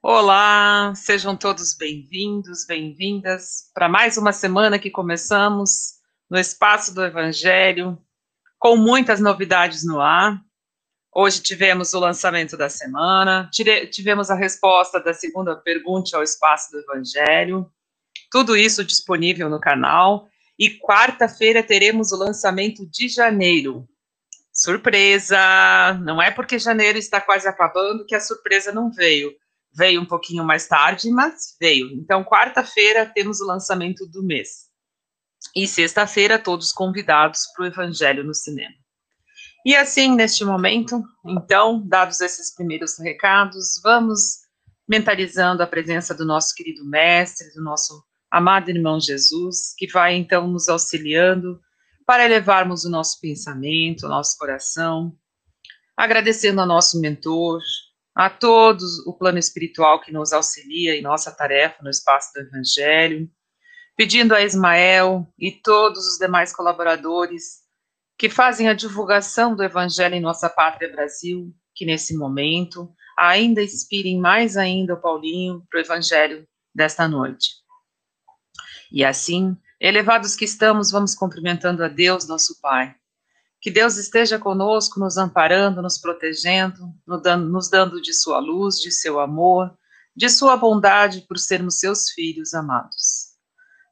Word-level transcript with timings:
Olá, 0.00 0.94
sejam 0.94 1.36
todos 1.36 1.74
bem-vindos, 1.74 2.64
bem-vindas 2.64 3.68
para 3.74 3.88
mais 3.88 4.16
uma 4.16 4.32
semana 4.32 4.78
que 4.78 4.92
começamos 4.92 5.94
no 6.30 6.38
Espaço 6.38 6.94
do 6.94 7.04
Evangelho, 7.04 7.98
com 8.60 8.76
muitas 8.76 9.18
novidades 9.18 9.84
no 9.84 10.00
ar. 10.00 10.40
Hoje 11.12 11.42
tivemos 11.42 11.94
o 11.94 11.98
lançamento 11.98 12.56
da 12.56 12.68
semana, 12.68 13.50
tivemos 13.90 14.30
a 14.30 14.36
resposta 14.36 15.00
da 15.02 15.12
segunda 15.12 15.56
pergunta 15.56 16.16
ao 16.16 16.22
Espaço 16.22 16.70
do 16.70 16.78
Evangelho, 16.78 17.68
tudo 18.30 18.56
isso 18.56 18.84
disponível 18.84 19.50
no 19.50 19.58
canal. 19.58 20.28
E 20.56 20.78
quarta-feira 20.78 21.60
teremos 21.60 22.12
o 22.12 22.16
lançamento 22.16 22.88
de 22.88 23.08
janeiro. 23.08 23.88
Surpresa! 24.52 25.38
Não 26.04 26.22
é 26.22 26.30
porque 26.30 26.56
janeiro 26.56 26.98
está 26.98 27.20
quase 27.20 27.48
acabando 27.48 28.06
que 28.06 28.14
a 28.14 28.20
surpresa 28.20 28.70
não 28.70 28.92
veio 28.92 29.34
veio 29.78 30.00
um 30.02 30.04
pouquinho 30.04 30.44
mais 30.44 30.66
tarde, 30.66 31.08
mas 31.08 31.56
veio. 31.60 31.92
Então, 31.92 32.24
quarta-feira 32.24 33.06
temos 33.06 33.40
o 33.40 33.46
lançamento 33.46 34.04
do 34.06 34.24
mês. 34.24 34.66
E 35.54 35.68
sexta-feira, 35.68 36.36
todos 36.36 36.72
convidados 36.72 37.42
para 37.54 37.62
o 37.62 37.66
Evangelho 37.68 38.24
no 38.24 38.34
Cinema. 38.34 38.74
E 39.64 39.76
assim, 39.76 40.14
neste 40.16 40.44
momento, 40.44 41.02
então, 41.24 41.80
dados 41.86 42.20
esses 42.20 42.52
primeiros 42.54 42.98
recados, 42.98 43.80
vamos 43.82 44.40
mentalizando 44.88 45.62
a 45.62 45.66
presença 45.66 46.12
do 46.12 46.24
nosso 46.24 46.54
querido 46.54 46.84
Mestre, 46.84 47.52
do 47.54 47.62
nosso 47.62 48.02
amado 48.30 48.70
irmão 48.70 48.98
Jesus, 48.98 49.74
que 49.76 49.86
vai 49.86 50.16
então 50.16 50.48
nos 50.48 50.68
auxiliando 50.68 51.60
para 52.06 52.24
elevarmos 52.24 52.84
o 52.84 52.90
nosso 52.90 53.20
pensamento, 53.20 54.06
o 54.06 54.08
nosso 54.08 54.36
coração, 54.38 55.14
agradecendo 55.96 56.60
ao 56.60 56.66
nosso 56.66 57.00
mentor, 57.00 57.60
a 58.18 58.28
todos 58.28 58.98
o 59.06 59.12
plano 59.12 59.38
espiritual 59.38 60.00
que 60.00 60.10
nos 60.10 60.32
auxilia 60.32 60.96
em 60.96 61.02
nossa 61.02 61.30
tarefa 61.30 61.80
no 61.84 61.88
espaço 61.88 62.32
do 62.34 62.40
Evangelho, 62.40 63.30
pedindo 63.96 64.34
a 64.34 64.42
Ismael 64.42 65.24
e 65.38 65.52
todos 65.52 66.04
os 66.04 66.18
demais 66.18 66.52
colaboradores 66.52 67.58
que 68.18 68.28
fazem 68.28 68.68
a 68.68 68.74
divulgação 68.74 69.54
do 69.54 69.62
Evangelho 69.62 70.16
em 70.16 70.20
nossa 70.20 70.50
pátria 70.50 70.90
Brasil, 70.90 71.54
que 71.76 71.86
nesse 71.86 72.18
momento 72.18 72.92
ainda 73.16 73.62
inspirem 73.62 74.18
mais 74.18 74.56
ainda 74.56 74.94
o 74.94 75.00
Paulinho 75.00 75.64
para 75.70 75.78
o 75.78 75.82
Evangelho 75.84 76.44
desta 76.74 77.06
noite. 77.06 77.50
E 78.90 79.04
assim, 79.04 79.56
elevados 79.80 80.34
que 80.34 80.44
estamos, 80.44 80.90
vamos 80.90 81.14
cumprimentando 81.14 81.84
a 81.84 81.88
Deus, 81.88 82.26
nosso 82.26 82.60
Pai, 82.60 82.96
que 83.60 83.70
Deus 83.70 83.96
esteja 83.96 84.38
conosco, 84.38 85.00
nos 85.00 85.18
amparando, 85.18 85.82
nos 85.82 85.98
protegendo, 85.98 86.94
nos 87.06 87.68
dando 87.68 88.00
de 88.00 88.12
sua 88.12 88.38
luz, 88.38 88.76
de 88.76 88.90
seu 88.90 89.18
amor, 89.18 89.76
de 90.14 90.28
sua 90.28 90.56
bondade 90.56 91.24
por 91.28 91.38
sermos 91.38 91.78
seus 91.78 92.10
filhos 92.10 92.54
amados. 92.54 93.28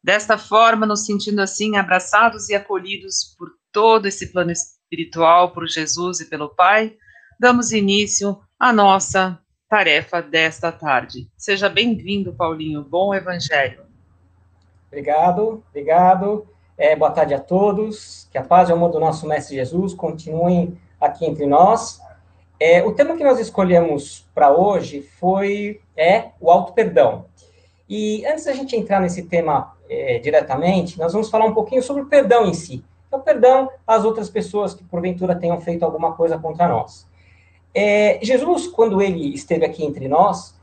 Desta 0.02 0.38
forma, 0.38 0.86
nos 0.86 1.04
sentindo 1.04 1.40
assim 1.40 1.76
abraçados 1.76 2.48
e 2.48 2.54
acolhidos 2.54 3.34
por 3.36 3.50
todo 3.72 4.06
esse 4.06 4.32
plano 4.32 4.52
espiritual, 4.52 5.52
por 5.52 5.66
Jesus 5.66 6.20
e 6.20 6.26
pelo 6.26 6.48
Pai, 6.54 6.96
damos 7.38 7.72
início 7.72 8.40
à 8.58 8.72
nossa 8.72 9.38
tarefa 9.68 10.22
desta 10.22 10.70
tarde. 10.70 11.28
Seja 11.36 11.68
bem-vindo, 11.68 12.32
Paulinho. 12.32 12.84
Bom 12.84 13.12
Evangelho. 13.12 13.84
Obrigado, 14.86 15.64
obrigado. 15.68 16.48
É, 16.78 16.94
boa 16.94 17.10
tarde 17.10 17.32
a 17.32 17.40
todos. 17.40 18.28
Que 18.30 18.36
a 18.36 18.42
paz 18.42 18.68
e 18.68 18.72
o 18.72 18.74
amor 18.74 18.90
do 18.90 19.00
nosso 19.00 19.26
Mestre 19.26 19.56
Jesus 19.56 19.94
continuem 19.94 20.76
aqui 21.00 21.24
entre 21.24 21.46
nós. 21.46 22.02
É, 22.60 22.82
o 22.82 22.92
tema 22.92 23.16
que 23.16 23.24
nós 23.24 23.40
escolhemos 23.40 24.28
para 24.34 24.54
hoje 24.54 25.00
foi 25.00 25.80
é 25.96 26.32
o 26.38 26.50
auto 26.50 26.74
perdão. 26.74 27.24
E 27.88 28.26
antes 28.26 28.44
da 28.44 28.52
gente 28.52 28.76
entrar 28.76 29.00
nesse 29.00 29.22
tema 29.22 29.74
é, 29.88 30.18
diretamente, 30.18 30.98
nós 30.98 31.14
vamos 31.14 31.30
falar 31.30 31.46
um 31.46 31.54
pouquinho 31.54 31.82
sobre 31.82 32.02
o 32.02 32.06
perdão 32.06 32.44
em 32.44 32.52
si. 32.52 32.84
É 33.10 33.16
o 33.16 33.20
perdão 33.20 33.70
às 33.86 34.04
outras 34.04 34.28
pessoas 34.28 34.74
que 34.74 34.84
porventura 34.84 35.34
tenham 35.34 35.58
feito 35.58 35.82
alguma 35.82 36.12
coisa 36.12 36.36
contra 36.36 36.68
nós. 36.68 37.08
É, 37.74 38.18
Jesus, 38.20 38.66
quando 38.66 39.00
ele 39.00 39.34
esteve 39.34 39.64
aqui 39.64 39.82
entre 39.82 40.08
nós, 40.08 40.54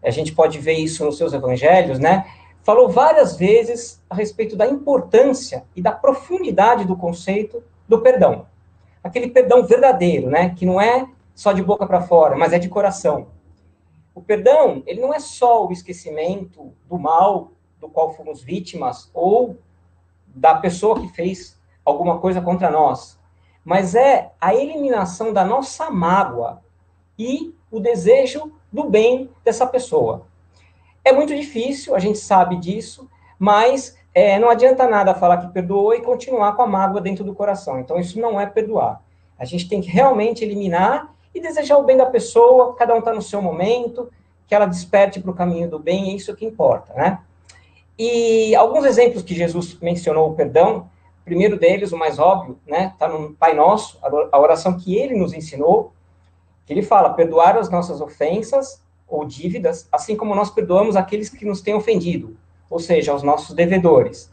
a 0.00 0.10
gente 0.10 0.32
pode 0.32 0.60
ver 0.60 0.74
isso 0.74 1.04
nos 1.04 1.16
seus 1.16 1.32
evangelhos, 1.32 1.98
né? 1.98 2.24
Falou 2.66 2.88
várias 2.88 3.36
vezes 3.36 4.02
a 4.10 4.14
respeito 4.16 4.56
da 4.56 4.66
importância 4.66 5.64
e 5.76 5.80
da 5.80 5.92
profundidade 5.92 6.84
do 6.84 6.96
conceito 6.96 7.62
do 7.86 8.00
perdão. 8.00 8.48
Aquele 9.04 9.30
perdão 9.30 9.64
verdadeiro, 9.64 10.28
né, 10.28 10.52
que 10.52 10.66
não 10.66 10.80
é 10.80 11.08
só 11.32 11.52
de 11.52 11.62
boca 11.62 11.86
para 11.86 12.00
fora, 12.00 12.36
mas 12.36 12.52
é 12.52 12.58
de 12.58 12.68
coração. 12.68 13.28
O 14.12 14.20
perdão, 14.20 14.82
ele 14.84 15.00
não 15.00 15.14
é 15.14 15.20
só 15.20 15.64
o 15.64 15.70
esquecimento 15.70 16.72
do 16.88 16.98
mal 16.98 17.52
do 17.80 17.88
qual 17.88 18.12
fomos 18.16 18.42
vítimas 18.42 19.08
ou 19.14 19.56
da 20.26 20.56
pessoa 20.56 21.00
que 21.00 21.06
fez 21.14 21.56
alguma 21.84 22.18
coisa 22.18 22.40
contra 22.40 22.68
nós, 22.68 23.16
mas 23.64 23.94
é 23.94 24.32
a 24.40 24.52
eliminação 24.52 25.32
da 25.32 25.44
nossa 25.44 25.88
mágoa 25.88 26.64
e 27.16 27.54
o 27.70 27.78
desejo 27.78 28.52
do 28.72 28.90
bem 28.90 29.30
dessa 29.44 29.68
pessoa. 29.68 30.26
É 31.06 31.12
muito 31.12 31.32
difícil, 31.36 31.94
a 31.94 32.00
gente 32.00 32.18
sabe 32.18 32.56
disso, 32.56 33.08
mas 33.38 33.96
é, 34.12 34.40
não 34.40 34.50
adianta 34.50 34.88
nada 34.88 35.14
falar 35.14 35.36
que 35.36 35.52
perdoou 35.52 35.94
e 35.94 36.00
continuar 36.00 36.56
com 36.56 36.62
a 36.62 36.66
mágoa 36.66 37.00
dentro 37.00 37.22
do 37.22 37.32
coração. 37.32 37.78
Então, 37.78 37.96
isso 37.96 38.20
não 38.20 38.40
é 38.40 38.44
perdoar. 38.44 39.00
A 39.38 39.44
gente 39.44 39.68
tem 39.68 39.80
que 39.80 39.88
realmente 39.88 40.42
eliminar 40.42 41.14
e 41.32 41.40
desejar 41.40 41.78
o 41.78 41.84
bem 41.84 41.96
da 41.96 42.06
pessoa, 42.06 42.74
cada 42.74 42.92
um 42.92 42.98
está 42.98 43.14
no 43.14 43.22
seu 43.22 43.40
momento, 43.40 44.10
que 44.48 44.54
ela 44.54 44.66
desperte 44.66 45.20
para 45.20 45.30
o 45.30 45.34
caminho 45.34 45.70
do 45.70 45.78
bem, 45.78 46.10
é 46.10 46.14
isso 46.16 46.34
que 46.34 46.44
importa, 46.44 46.92
né? 46.94 47.20
E 47.96 48.56
alguns 48.56 48.84
exemplos 48.84 49.22
que 49.22 49.32
Jesus 49.32 49.78
mencionou 49.80 50.30
o 50.30 50.34
perdão, 50.34 50.90
primeiro 51.24 51.56
deles, 51.56 51.92
o 51.92 51.96
mais 51.96 52.18
óbvio, 52.18 52.58
né, 52.66 52.90
está 52.92 53.06
no 53.06 53.32
Pai 53.34 53.54
Nosso, 53.54 53.96
a 54.02 54.40
oração 54.40 54.76
que 54.76 54.96
ele 54.96 55.14
nos 55.14 55.32
ensinou, 55.32 55.92
que 56.66 56.72
ele 56.72 56.82
fala, 56.82 57.14
perdoar 57.14 57.56
as 57.56 57.70
nossas 57.70 58.00
ofensas, 58.00 58.84
ou 59.08 59.24
dívidas, 59.24 59.88
assim 59.90 60.16
como 60.16 60.34
nós 60.34 60.50
perdoamos 60.50 60.96
aqueles 60.96 61.28
que 61.28 61.44
nos 61.44 61.60
têm 61.60 61.74
ofendido, 61.74 62.36
ou 62.68 62.78
seja, 62.78 63.14
os 63.14 63.22
nossos 63.22 63.54
devedores. 63.54 64.30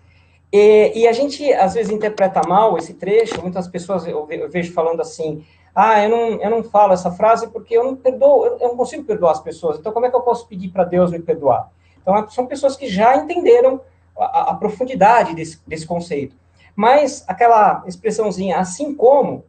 E, 0.52 0.92
e, 0.96 1.08
a 1.08 1.12
gente, 1.12 1.52
às 1.54 1.74
vezes, 1.74 1.92
interpreta 1.92 2.42
mal 2.48 2.78
esse 2.78 2.94
trecho, 2.94 3.42
muitas 3.42 3.68
pessoas 3.68 4.06
eu, 4.06 4.28
vejo 4.50 4.72
falando 4.72 5.02
assim, 5.02 5.44
ah, 5.74 6.04
eu 6.04 6.10
não, 6.10 6.42
eu 6.42 6.50
não 6.50 6.64
falo 6.64 6.94
essa 6.94 7.12
frase 7.12 7.48
porque 7.48 7.76
eu 7.76 7.84
não 7.84 7.96
perdoo, 7.96 8.46
eu 8.46 8.60
não 8.60 8.78
consigo 8.78 9.04
perdoar 9.04 9.32
as 9.32 9.42
pessoas, 9.42 9.80
então 9.80 9.92
como 9.92 10.06
é 10.06 10.10
que 10.10 10.16
eu 10.16 10.22
posso 10.22 10.48
pedir 10.48 10.70
para 10.70 10.84
Deus 10.84 11.12
me 11.12 11.20
perdoar? 11.20 11.72
Então, 12.02 12.16
é, 12.16 12.28
são 12.30 12.46
pessoas 12.46 12.76
que 12.76 12.88
já 12.88 13.16
entenderam 13.16 13.82
a, 14.18 14.52
a 14.52 14.54
profundidade 14.56 15.34
desse, 15.34 15.60
desse 15.66 15.88
conceito. 15.88 16.36
Mas 16.76 17.24
aquela 17.28 17.84
expressãozinha, 17.88 18.60
assim 18.60 18.94
como, 18.94 19.44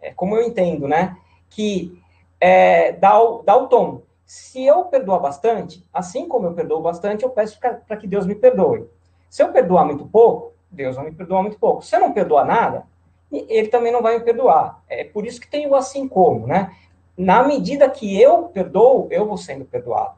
é, 0.00 0.12
como 0.12 0.36
eu 0.36 0.46
entendo, 0.46 0.86
né, 0.86 1.16
que 1.50 2.00
é, 2.40 2.92
dá, 2.92 3.20
o, 3.20 3.42
dá 3.42 3.56
o 3.56 3.66
tom, 3.66 4.02
se 4.26 4.64
eu 4.66 4.86
perdoar 4.86 5.20
bastante, 5.20 5.88
assim 5.94 6.26
como 6.26 6.48
eu 6.48 6.52
perdoo 6.52 6.82
bastante, 6.82 7.22
eu 7.22 7.30
peço 7.30 7.60
para 7.60 7.96
que 7.96 8.08
Deus 8.08 8.26
me 8.26 8.34
perdoe. 8.34 8.84
Se 9.30 9.40
eu 9.40 9.52
perdoar 9.52 9.84
muito 9.84 10.04
pouco, 10.04 10.52
Deus 10.68 10.96
vai 10.96 11.04
me 11.04 11.12
perdoar 11.12 11.42
muito 11.42 11.58
pouco. 11.60 11.82
Se 11.82 11.94
eu 11.94 12.00
não 12.00 12.12
perdoar 12.12 12.44
nada, 12.44 12.84
ele 13.30 13.68
também 13.68 13.92
não 13.92 14.02
vai 14.02 14.18
me 14.18 14.24
perdoar. 14.24 14.82
É 14.88 15.04
por 15.04 15.24
isso 15.24 15.40
que 15.40 15.48
tem 15.48 15.68
o 15.68 15.76
assim 15.76 16.08
como, 16.08 16.44
né? 16.44 16.74
Na 17.16 17.44
medida 17.44 17.88
que 17.88 18.20
eu 18.20 18.48
perdoo, 18.48 19.06
eu 19.12 19.26
vou 19.26 19.36
sendo 19.36 19.64
perdoado. 19.64 20.16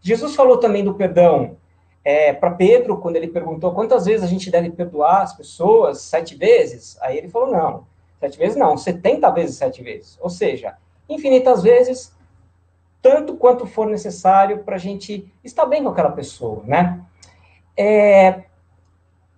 Jesus 0.00 0.36
falou 0.36 0.58
também 0.58 0.84
do 0.84 0.94
perdão 0.94 1.56
é, 2.04 2.32
para 2.32 2.50
Pedro, 2.52 2.98
quando 2.98 3.16
ele 3.16 3.28
perguntou 3.28 3.72
quantas 3.72 4.06
vezes 4.06 4.24
a 4.24 4.28
gente 4.28 4.52
deve 4.52 4.70
perdoar 4.70 5.22
as 5.22 5.36
pessoas, 5.36 6.00
sete 6.00 6.36
vezes? 6.36 6.96
Aí 7.00 7.18
ele 7.18 7.28
falou, 7.28 7.50
não, 7.50 7.86
sete 8.20 8.38
vezes 8.38 8.56
não, 8.56 8.76
setenta 8.76 9.30
vezes 9.30 9.56
sete 9.56 9.82
vezes. 9.82 10.16
Ou 10.20 10.30
seja, 10.30 10.76
infinitas 11.08 11.60
vezes 11.60 12.12
tanto 13.02 13.36
quanto 13.36 13.66
for 13.66 13.88
necessário 13.88 14.62
para 14.62 14.76
a 14.76 14.78
gente 14.78 15.30
estar 15.42 15.66
bem 15.66 15.82
com 15.82 15.90
aquela 15.90 16.12
pessoa, 16.12 16.62
né? 16.64 17.00
É, 17.76 18.44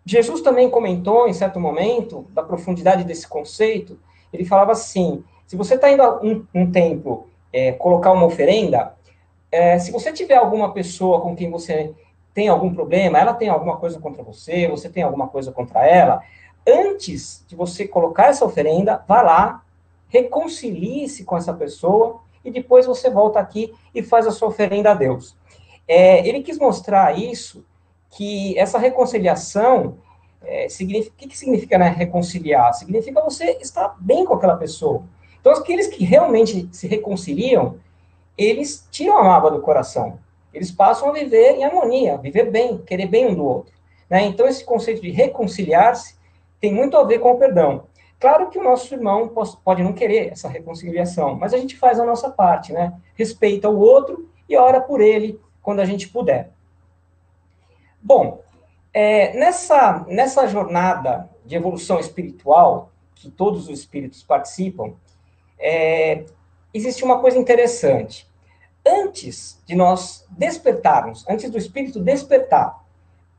Jesus 0.04 0.42
também 0.42 0.68
comentou, 0.68 1.26
em 1.26 1.32
certo 1.32 1.58
momento, 1.58 2.26
da 2.30 2.42
profundidade 2.42 3.04
desse 3.04 3.26
conceito, 3.26 3.98
ele 4.30 4.44
falava 4.44 4.72
assim, 4.72 5.24
se 5.46 5.56
você 5.56 5.76
está 5.76 5.90
indo 5.90 6.02
a 6.02 6.20
um, 6.20 6.44
um 6.54 6.70
templo 6.70 7.26
é, 7.50 7.72
colocar 7.72 8.12
uma 8.12 8.26
oferenda, 8.26 8.94
é, 9.50 9.78
se 9.78 9.90
você 9.90 10.12
tiver 10.12 10.36
alguma 10.36 10.72
pessoa 10.72 11.20
com 11.20 11.34
quem 11.34 11.50
você 11.50 11.94
tem 12.34 12.48
algum 12.48 12.74
problema, 12.74 13.18
ela 13.18 13.32
tem 13.32 13.48
alguma 13.48 13.76
coisa 13.76 13.98
contra 13.98 14.22
você, 14.22 14.68
você 14.68 14.90
tem 14.90 15.02
alguma 15.02 15.28
coisa 15.28 15.52
contra 15.52 15.86
ela, 15.86 16.20
antes 16.66 17.44
de 17.48 17.54
você 17.54 17.86
colocar 17.86 18.26
essa 18.26 18.44
oferenda, 18.44 19.02
vá 19.06 19.22
lá, 19.22 19.62
reconcilie-se 20.08 21.24
com 21.24 21.36
essa 21.36 21.54
pessoa, 21.54 22.20
e 22.44 22.50
depois 22.50 22.86
você 22.86 23.10
volta 23.10 23.38
aqui 23.38 23.72
e 23.94 24.02
faz 24.02 24.26
a 24.26 24.30
sua 24.30 24.48
oferenda 24.48 24.90
a 24.90 24.94
Deus. 24.94 25.36
É, 25.86 26.26
ele 26.26 26.42
quis 26.42 26.58
mostrar 26.58 27.18
isso, 27.18 27.64
que 28.10 28.58
essa 28.58 28.78
reconciliação, 28.78 29.98
é, 30.42 30.68
significa, 30.68 31.14
o 31.14 31.16
que, 31.16 31.28
que 31.28 31.38
significa 31.38 31.78
né, 31.78 31.88
reconciliar? 31.88 32.72
Significa 32.74 33.20
você 33.22 33.58
estar 33.60 33.96
bem 33.98 34.24
com 34.24 34.34
aquela 34.34 34.56
pessoa. 34.56 35.02
Então, 35.40 35.52
aqueles 35.52 35.88
que 35.88 36.04
realmente 36.04 36.68
se 36.72 36.86
reconciliam, 36.86 37.76
eles 38.36 38.86
tiram 38.90 39.18
a 39.18 39.24
mágoa 39.24 39.50
do 39.50 39.60
coração. 39.60 40.18
Eles 40.52 40.70
passam 40.70 41.08
a 41.08 41.12
viver 41.12 41.56
em 41.56 41.64
harmonia, 41.64 42.16
viver 42.16 42.50
bem, 42.50 42.78
querer 42.78 43.06
bem 43.06 43.26
um 43.26 43.34
do 43.34 43.44
outro. 43.44 43.74
Né? 44.08 44.22
Então, 44.24 44.46
esse 44.46 44.64
conceito 44.64 45.02
de 45.02 45.10
reconciliar-se 45.10 46.16
tem 46.60 46.72
muito 46.72 46.96
a 46.96 47.04
ver 47.04 47.18
com 47.18 47.32
o 47.32 47.38
perdão. 47.38 47.84
Claro 48.18 48.48
que 48.48 48.58
o 48.58 48.62
nosso 48.62 48.94
irmão 48.94 49.28
pode 49.62 49.82
não 49.82 49.92
querer 49.92 50.32
essa 50.32 50.48
reconciliação, 50.48 51.34
mas 51.34 51.52
a 51.52 51.58
gente 51.58 51.76
faz 51.76 52.00
a 52.00 52.06
nossa 52.06 52.30
parte, 52.30 52.72
né? 52.72 52.94
Respeita 53.14 53.68
o 53.68 53.78
outro 53.78 54.30
e 54.48 54.56
ora 54.56 54.80
por 54.80 55.00
ele 55.00 55.40
quando 55.62 55.80
a 55.80 55.84
gente 55.84 56.08
puder. 56.08 56.50
Bom, 58.00 58.42
é, 58.92 59.36
nessa, 59.36 60.04
nessa 60.08 60.46
jornada 60.46 61.28
de 61.44 61.56
evolução 61.56 61.98
espiritual, 61.98 62.92
que 63.14 63.30
todos 63.30 63.68
os 63.68 63.78
espíritos 63.78 64.22
participam, 64.22 64.94
é, 65.58 66.24
existe 66.72 67.02
uma 67.02 67.20
coisa 67.20 67.38
interessante. 67.38 68.30
Antes 68.86 69.60
de 69.64 69.74
nós 69.74 70.26
despertarmos, 70.30 71.24
antes 71.28 71.50
do 71.50 71.56
espírito 71.56 72.00
despertar 72.00 72.84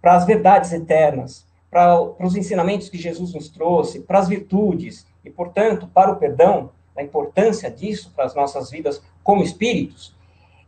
para 0.02 0.16
as 0.16 0.26
verdades 0.26 0.74
eternas, 0.74 1.45
para, 1.76 2.02
os 2.02 2.38
ensinamentos 2.38 2.88
que 2.88 2.98
Jesus 2.98 3.34
nos 3.34 3.50
trouxe, 3.50 4.00
para 4.00 4.20
as 4.20 4.30
virtudes 4.30 5.06
e, 5.26 5.30
portanto, 5.30 5.90
para 5.94 6.10
o 6.10 6.16
perdão, 6.16 6.70
a 6.96 7.04
importância 7.04 7.70
disso 7.70 8.14
para 8.16 8.24
as 8.24 8.34
nossas 8.34 8.72
vidas 8.72 9.04
como 9.22 9.44
espíritos, 9.44 10.16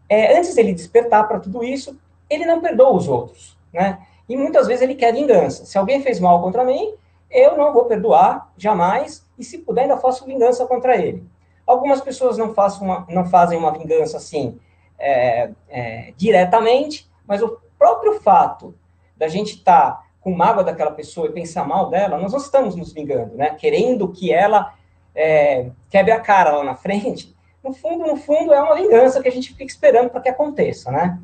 é, 0.09 0.37
antes 0.37 0.53
dele 0.53 0.73
despertar 0.73 1.25
para 1.25 1.39
tudo 1.39 1.63
isso, 1.63 1.97
ele 2.29 2.45
não 2.45 2.59
perdoa 2.59 2.91
os 2.91 3.07
outros, 3.07 3.57
né? 3.71 3.99
E 4.27 4.35
muitas 4.35 4.67
vezes 4.67 4.81
ele 4.81 4.95
quer 4.95 5.13
vingança. 5.13 5.65
Se 5.65 5.77
alguém 5.77 6.03
fez 6.03 6.19
mal 6.19 6.41
contra 6.41 6.65
mim, 6.65 6.93
eu 7.31 7.55
não 7.55 7.71
vou 7.71 7.85
perdoar 7.85 8.51
jamais, 8.57 9.25
e 9.39 9.45
se 9.45 9.59
puder, 9.59 9.83
ainda 9.83 9.95
faço 9.95 10.25
vingança 10.25 10.65
contra 10.65 10.97
ele. 10.97 11.23
Algumas 11.65 12.01
pessoas 12.01 12.37
não, 12.37 12.53
uma, 12.81 13.07
não 13.07 13.23
fazem 13.23 13.57
uma 13.57 13.71
vingança 13.71 14.17
assim 14.17 14.59
é, 14.99 15.51
é, 15.69 16.13
diretamente, 16.17 17.09
mas 17.25 17.41
o 17.41 17.57
próprio 17.79 18.19
fato 18.19 18.75
da 19.15 19.29
gente 19.29 19.55
estar 19.55 19.91
tá 19.91 20.06
com 20.27 20.35
mágoa 20.35 20.61
daquela 20.61 20.91
pessoa 20.91 21.27
e 21.27 21.31
pensar 21.31 21.65
mal 21.65 21.89
dela, 21.89 22.17
nós 22.17 22.33
não 22.33 22.39
estamos 22.39 22.75
nos 22.75 22.91
vingando, 22.91 23.33
né? 23.37 23.51
Querendo 23.51 24.09
que 24.09 24.29
ela 24.29 24.73
é, 25.15 25.69
quebre 25.89 26.11
a 26.11 26.19
cara 26.19 26.51
lá 26.51 26.65
na 26.65 26.75
frente, 26.75 27.33
no 27.63 27.71
fundo, 27.71 28.05
no 28.05 28.17
fundo, 28.17 28.53
é 28.53 28.61
uma 28.61 28.75
vingança 28.75 29.21
que 29.21 29.29
a 29.29 29.31
gente 29.31 29.53
fica 29.53 29.63
esperando 29.63 30.09
para 30.09 30.19
que 30.19 30.27
aconteça, 30.27 30.91
né? 30.91 31.17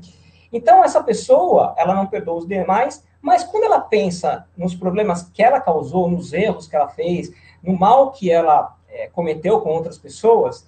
Então, 0.54 0.86
essa 0.86 1.04
pessoa, 1.04 1.76
ela 1.78 1.94
não 1.94 2.08
perdoa 2.08 2.36
os 2.36 2.48
demais, 2.48 3.04
mas 3.22 3.44
quando 3.44 3.66
ela 3.66 3.82
pensa 3.82 4.48
nos 4.56 4.74
problemas 4.74 5.24
que 5.24 5.44
ela 5.44 5.60
causou, 5.60 6.10
nos 6.10 6.32
erros 6.32 6.66
que 6.66 6.76
ela 6.78 6.88
fez, 6.88 7.30
no 7.62 7.78
mal 7.78 8.10
que 8.12 8.32
ela 8.32 8.74
é, 8.88 9.10
cometeu 9.10 9.60
com 9.60 9.72
outras 9.72 9.98
pessoas, 9.98 10.66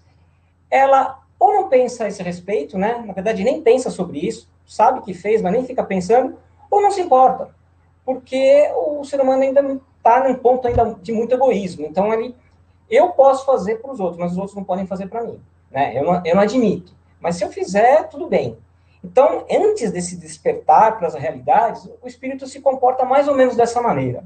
ela 0.70 1.22
ou 1.40 1.54
não 1.54 1.70
pensa 1.70 2.04
a 2.04 2.08
esse 2.10 2.22
respeito, 2.22 2.78
né? 2.78 3.02
Na 3.08 3.14
verdade, 3.14 3.46
nem 3.46 3.62
pensa 3.62 3.90
sobre 3.90 4.20
isso, 4.20 4.52
sabe 4.66 5.00
que 5.04 5.14
fez, 5.14 5.42
mas 5.42 5.54
nem 5.54 5.64
fica 5.64 5.86
pensando, 5.86 6.38
ou 6.70 6.82
não 6.82 6.92
se 6.92 7.00
importa, 7.00 7.56
porque 8.06 8.72
o 8.76 9.04
ser 9.04 9.20
humano 9.20 9.42
ainda 9.42 9.82
está 9.98 10.28
num 10.28 10.36
ponto 10.36 10.68
ainda 10.68 10.96
de 11.02 11.12
muito 11.12 11.34
egoísmo. 11.34 11.86
Então, 11.86 12.14
ele, 12.14 12.36
eu 12.90 13.10
posso 13.10 13.46
fazer 13.46 13.82
para 13.82 13.92
os 13.92 14.00
outros, 14.00 14.20
mas 14.20 14.32
os 14.32 14.38
outros 14.38 14.56
não 14.56 14.64
podem 14.64 14.86
fazer 14.86 15.08
para 15.08 15.24
mim, 15.24 15.40
né? 15.72 15.98
Eu 15.98 16.06
não, 16.06 16.22
eu 16.24 16.36
não 16.36 16.44
admito. 16.44 16.94
Mas 17.20 17.38
se 17.38 17.44
eu 17.44 17.50
fizer, 17.50 18.08
tudo 18.10 18.28
bem. 18.28 18.58
Então, 19.04 19.46
antes 19.52 19.92
desse 19.92 20.16
despertar 20.16 20.98
para 20.98 21.08
as 21.08 21.14
realidades, 21.14 21.88
o 22.02 22.08
espírito 22.08 22.48
se 22.48 22.60
comporta 22.60 23.06
mais 23.06 23.28
ou 23.28 23.36
menos 23.36 23.56
dessa 23.56 23.82
maneira. 23.82 24.24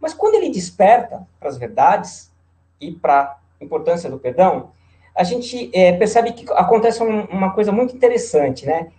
Mas 0.00 0.14
quando 0.14 0.34
ele 0.34 0.50
desperta 0.50 1.26
para 1.38 1.48
as 1.48 1.56
verdades 1.56 2.32
e 2.80 2.90
para 2.90 3.38
a 3.60 3.64
importância 3.64 4.10
do 4.10 4.18
perdão, 4.18 4.72
a 5.14 5.22
gente 5.22 5.70
é, 5.72 5.92
percebe 5.92 6.32
que 6.32 6.50
acontece 6.52 7.02
um, 7.02 7.24
uma 7.26 7.52
coisa 7.52 7.70
muito 7.70 7.94
interessante, 7.94 8.66
né? 8.66 8.90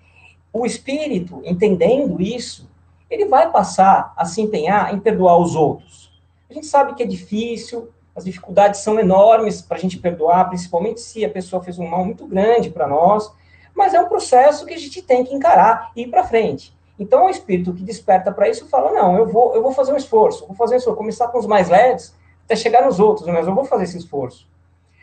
O 0.53 0.65
espírito, 0.65 1.41
entendendo 1.43 2.21
isso, 2.21 2.70
ele 3.11 3.25
vai 3.25 3.51
passar 3.51 4.13
a 4.15 4.25
se 4.25 4.41
empenhar 4.41 4.93
em 4.93 4.99
perdoar 4.99 5.37
os 5.37 5.55
outros. 5.55 6.09
A 6.49 6.53
gente 6.53 6.65
sabe 6.65 6.95
que 6.95 7.03
é 7.03 7.05
difícil, 7.05 7.89
as 8.15 8.23
dificuldades 8.23 8.79
são 8.79 8.99
enormes 8.99 9.61
para 9.61 9.77
a 9.77 9.79
gente 9.79 9.97
perdoar, 9.97 10.47
principalmente 10.47 11.01
se 11.01 11.23
a 11.23 11.29
pessoa 11.29 11.61
fez 11.61 11.77
um 11.77 11.87
mal 11.87 12.05
muito 12.05 12.25
grande 12.25 12.69
para 12.69 12.87
nós, 12.87 13.31
mas 13.75 13.93
é 13.93 14.01
um 14.01 14.07
processo 14.07 14.65
que 14.65 14.73
a 14.73 14.77
gente 14.77 15.01
tem 15.01 15.23
que 15.23 15.33
encarar 15.33 15.91
e 15.95 16.03
ir 16.03 16.07
para 16.07 16.23
frente. 16.23 16.73
Então, 16.97 17.25
o 17.25 17.29
espírito 17.29 17.73
que 17.73 17.83
desperta 17.83 18.31
para 18.31 18.49
isso 18.49 18.67
fala: 18.67 18.91
não, 18.91 19.17
eu 19.17 19.27
vou, 19.27 19.55
eu 19.55 19.61
vou 19.61 19.71
fazer 19.71 19.93
um 19.93 19.97
esforço, 19.97 20.45
vou 20.45 20.55
fazer 20.55 20.75
um 20.75 20.77
esforço, 20.77 20.97
começar 20.97 21.27
com 21.29 21.39
os 21.39 21.47
mais 21.47 21.69
leves 21.69 22.15
até 22.45 22.55
chegar 22.55 22.85
nos 22.85 22.99
outros, 22.99 23.27
mas 23.27 23.47
eu 23.47 23.55
vou 23.55 23.65
fazer 23.65 23.85
esse 23.85 23.97
esforço. 23.97 24.47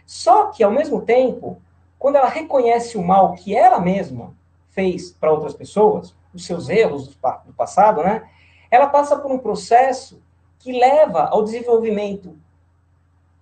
Só 0.06 0.46
que, 0.46 0.62
ao 0.62 0.70
mesmo 0.70 1.02
tempo, 1.02 1.60
quando 1.98 2.16
ela 2.16 2.28
reconhece 2.28 2.96
o 2.96 3.02
mal 3.02 3.32
que 3.34 3.56
ela 3.56 3.80
mesma 3.80 4.34
fez 4.70 5.10
para 5.10 5.32
outras 5.32 5.54
pessoas, 5.54 6.14
os 6.34 6.44
seus 6.44 6.68
erros 6.68 7.08
do 7.08 7.52
passado, 7.54 8.02
né? 8.02 8.28
Ela 8.70 8.86
passa 8.86 9.18
por 9.18 9.30
um 9.30 9.38
processo 9.38 10.22
que 10.58 10.72
leva 10.72 11.24
ao 11.24 11.42
desenvolvimento 11.42 12.36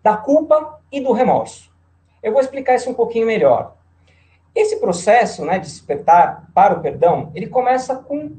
da 0.02 0.16
culpa 0.16 0.80
e 0.92 1.00
do 1.00 1.12
remorso. 1.12 1.72
Eu 2.22 2.32
vou 2.32 2.40
explicar 2.40 2.76
isso 2.76 2.90
um 2.90 2.94
pouquinho 2.94 3.26
melhor. 3.26 3.74
Esse 4.54 4.76
processo 4.78 5.44
né, 5.44 5.58
de 5.58 5.66
despertar 5.66 6.48
para 6.54 6.74
o 6.74 6.80
perdão, 6.80 7.30
ele 7.34 7.46
começa 7.46 7.96
com 7.96 8.32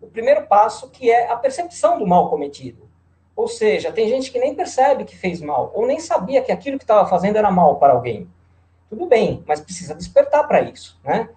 o 0.00 0.06
primeiro 0.08 0.46
passo, 0.46 0.90
que 0.90 1.10
é 1.10 1.30
a 1.30 1.36
percepção 1.36 1.98
do 1.98 2.06
mal 2.06 2.28
cometido. 2.28 2.88
Ou 3.34 3.46
seja, 3.46 3.92
tem 3.92 4.08
gente 4.08 4.32
que 4.32 4.38
nem 4.38 4.54
percebe 4.54 5.04
que 5.04 5.16
fez 5.16 5.40
mal, 5.40 5.70
ou 5.74 5.86
nem 5.86 6.00
sabia 6.00 6.42
que 6.42 6.50
aquilo 6.50 6.76
que 6.76 6.84
estava 6.84 7.08
fazendo 7.08 7.36
era 7.36 7.50
mal 7.50 7.76
para 7.76 7.92
alguém. 7.92 8.28
Tudo 8.90 9.06
bem, 9.06 9.44
mas 9.46 9.60
precisa 9.60 9.94
despertar 9.94 10.46
para 10.48 10.60
isso, 10.62 10.98
né? 11.04 11.28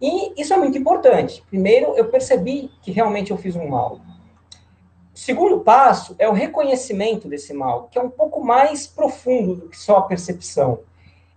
E 0.00 0.40
isso 0.40 0.54
é 0.54 0.56
muito 0.56 0.78
importante. 0.78 1.42
Primeiro, 1.48 1.94
eu 1.96 2.08
percebi 2.08 2.70
que 2.82 2.90
realmente 2.90 3.30
eu 3.30 3.36
fiz 3.36 3.56
um 3.56 3.68
mal. 3.68 4.00
O 5.14 5.18
segundo 5.18 5.60
passo 5.60 6.14
é 6.18 6.28
o 6.28 6.32
reconhecimento 6.32 7.28
desse 7.28 7.52
mal, 7.52 7.88
que 7.90 7.98
é 7.98 8.02
um 8.02 8.10
pouco 8.10 8.44
mais 8.44 8.86
profundo 8.86 9.56
do 9.56 9.68
que 9.68 9.76
só 9.76 9.96
a 9.96 10.02
percepção 10.02 10.80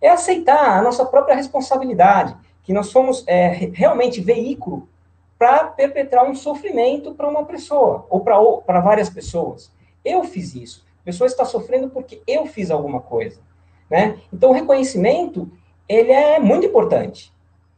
é 0.01 0.09
aceitar 0.09 0.79
a 0.79 0.81
nossa 0.81 1.05
própria 1.05 1.35
responsabilidade, 1.35 2.35
que 2.63 2.73
nós 2.73 2.87
somos 2.87 3.23
é, 3.27 3.47
realmente 3.71 4.19
veículo 4.19 4.89
para 5.37 5.65
perpetrar 5.65 6.27
um 6.27 6.35
sofrimento 6.35 7.13
para 7.13 7.29
uma 7.29 7.45
pessoa, 7.45 8.05
ou 8.09 8.19
para 8.19 8.79
várias 8.79 9.09
pessoas. 9.09 9.71
Eu 10.03 10.23
fiz 10.23 10.55
isso. 10.55 10.85
A 11.01 11.05
pessoa 11.05 11.27
está 11.27 11.45
sofrendo 11.45 11.89
porque 11.89 12.21
eu 12.27 12.45
fiz 12.47 12.71
alguma 12.71 12.99
coisa. 12.99 13.39
Né? 13.89 14.19
Então, 14.33 14.49
o 14.49 14.53
reconhecimento, 14.53 15.51
ele 15.87 16.11
é 16.11 16.39
muito 16.39 16.65
importante. 16.65 17.30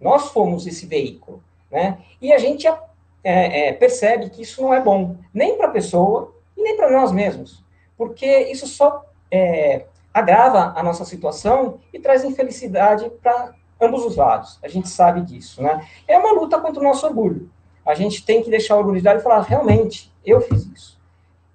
Nós 0.04 0.30
fomos 0.30 0.68
esse 0.68 0.86
veículo. 0.86 1.42
Né? 1.72 1.98
E 2.22 2.32
a 2.32 2.38
gente 2.38 2.68
é, 2.68 3.70
é, 3.70 3.74
percebe 3.74 4.30
que 4.30 4.42
isso 4.42 4.62
não 4.62 4.74
é 4.74 4.82
bom, 4.82 5.16
nem 5.34 5.58
para 5.58 5.68
a 5.68 5.72
pessoa 5.72 6.36
e 6.56 6.62
nem 6.62 6.76
para 6.76 6.92
nós 6.92 7.12
mesmos. 7.12 7.64
Porque 7.98 8.28
isso 8.52 8.68
só 8.68 9.06
é, 9.32 9.86
agrava 10.14 10.78
a 10.78 10.84
nossa 10.84 11.06
situação 11.06 11.80
e 11.92 12.00
traz 12.00 12.24
infelicidade 12.24 13.10
para 13.22 13.56
ambos 13.80 14.06
os 14.06 14.16
lados. 14.16 14.60
A 14.62 14.68
gente 14.68 14.90
sabe 14.90 15.22
disso, 15.22 15.62
né? 15.62 15.88
É 16.08 16.18
uma 16.18 16.32
luta 16.34 16.60
contra 16.60 16.80
o 16.80 16.84
nosso 16.84 17.06
orgulho. 17.06 17.50
A 17.86 17.96
gente 17.96 18.26
tem 18.26 18.44
que 18.44 18.50
deixar 18.50 18.76
o 18.76 18.80
orgulho 18.80 19.00
de 19.00 19.06
lado 19.06 19.20
e 19.20 19.24
falar, 19.24 19.42
realmente, 19.42 20.14
eu 20.26 20.40
fiz 20.42 20.66
isso. 20.68 21.02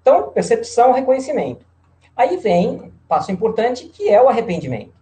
Então, 0.01 0.29
percepção, 0.29 0.91
reconhecimento. 0.91 1.65
Aí 2.15 2.37
vem 2.37 2.91
passo 3.07 3.31
importante, 3.31 3.87
que 3.87 4.09
é 4.09 4.21
o 4.21 4.29
arrependimento. 4.29 4.98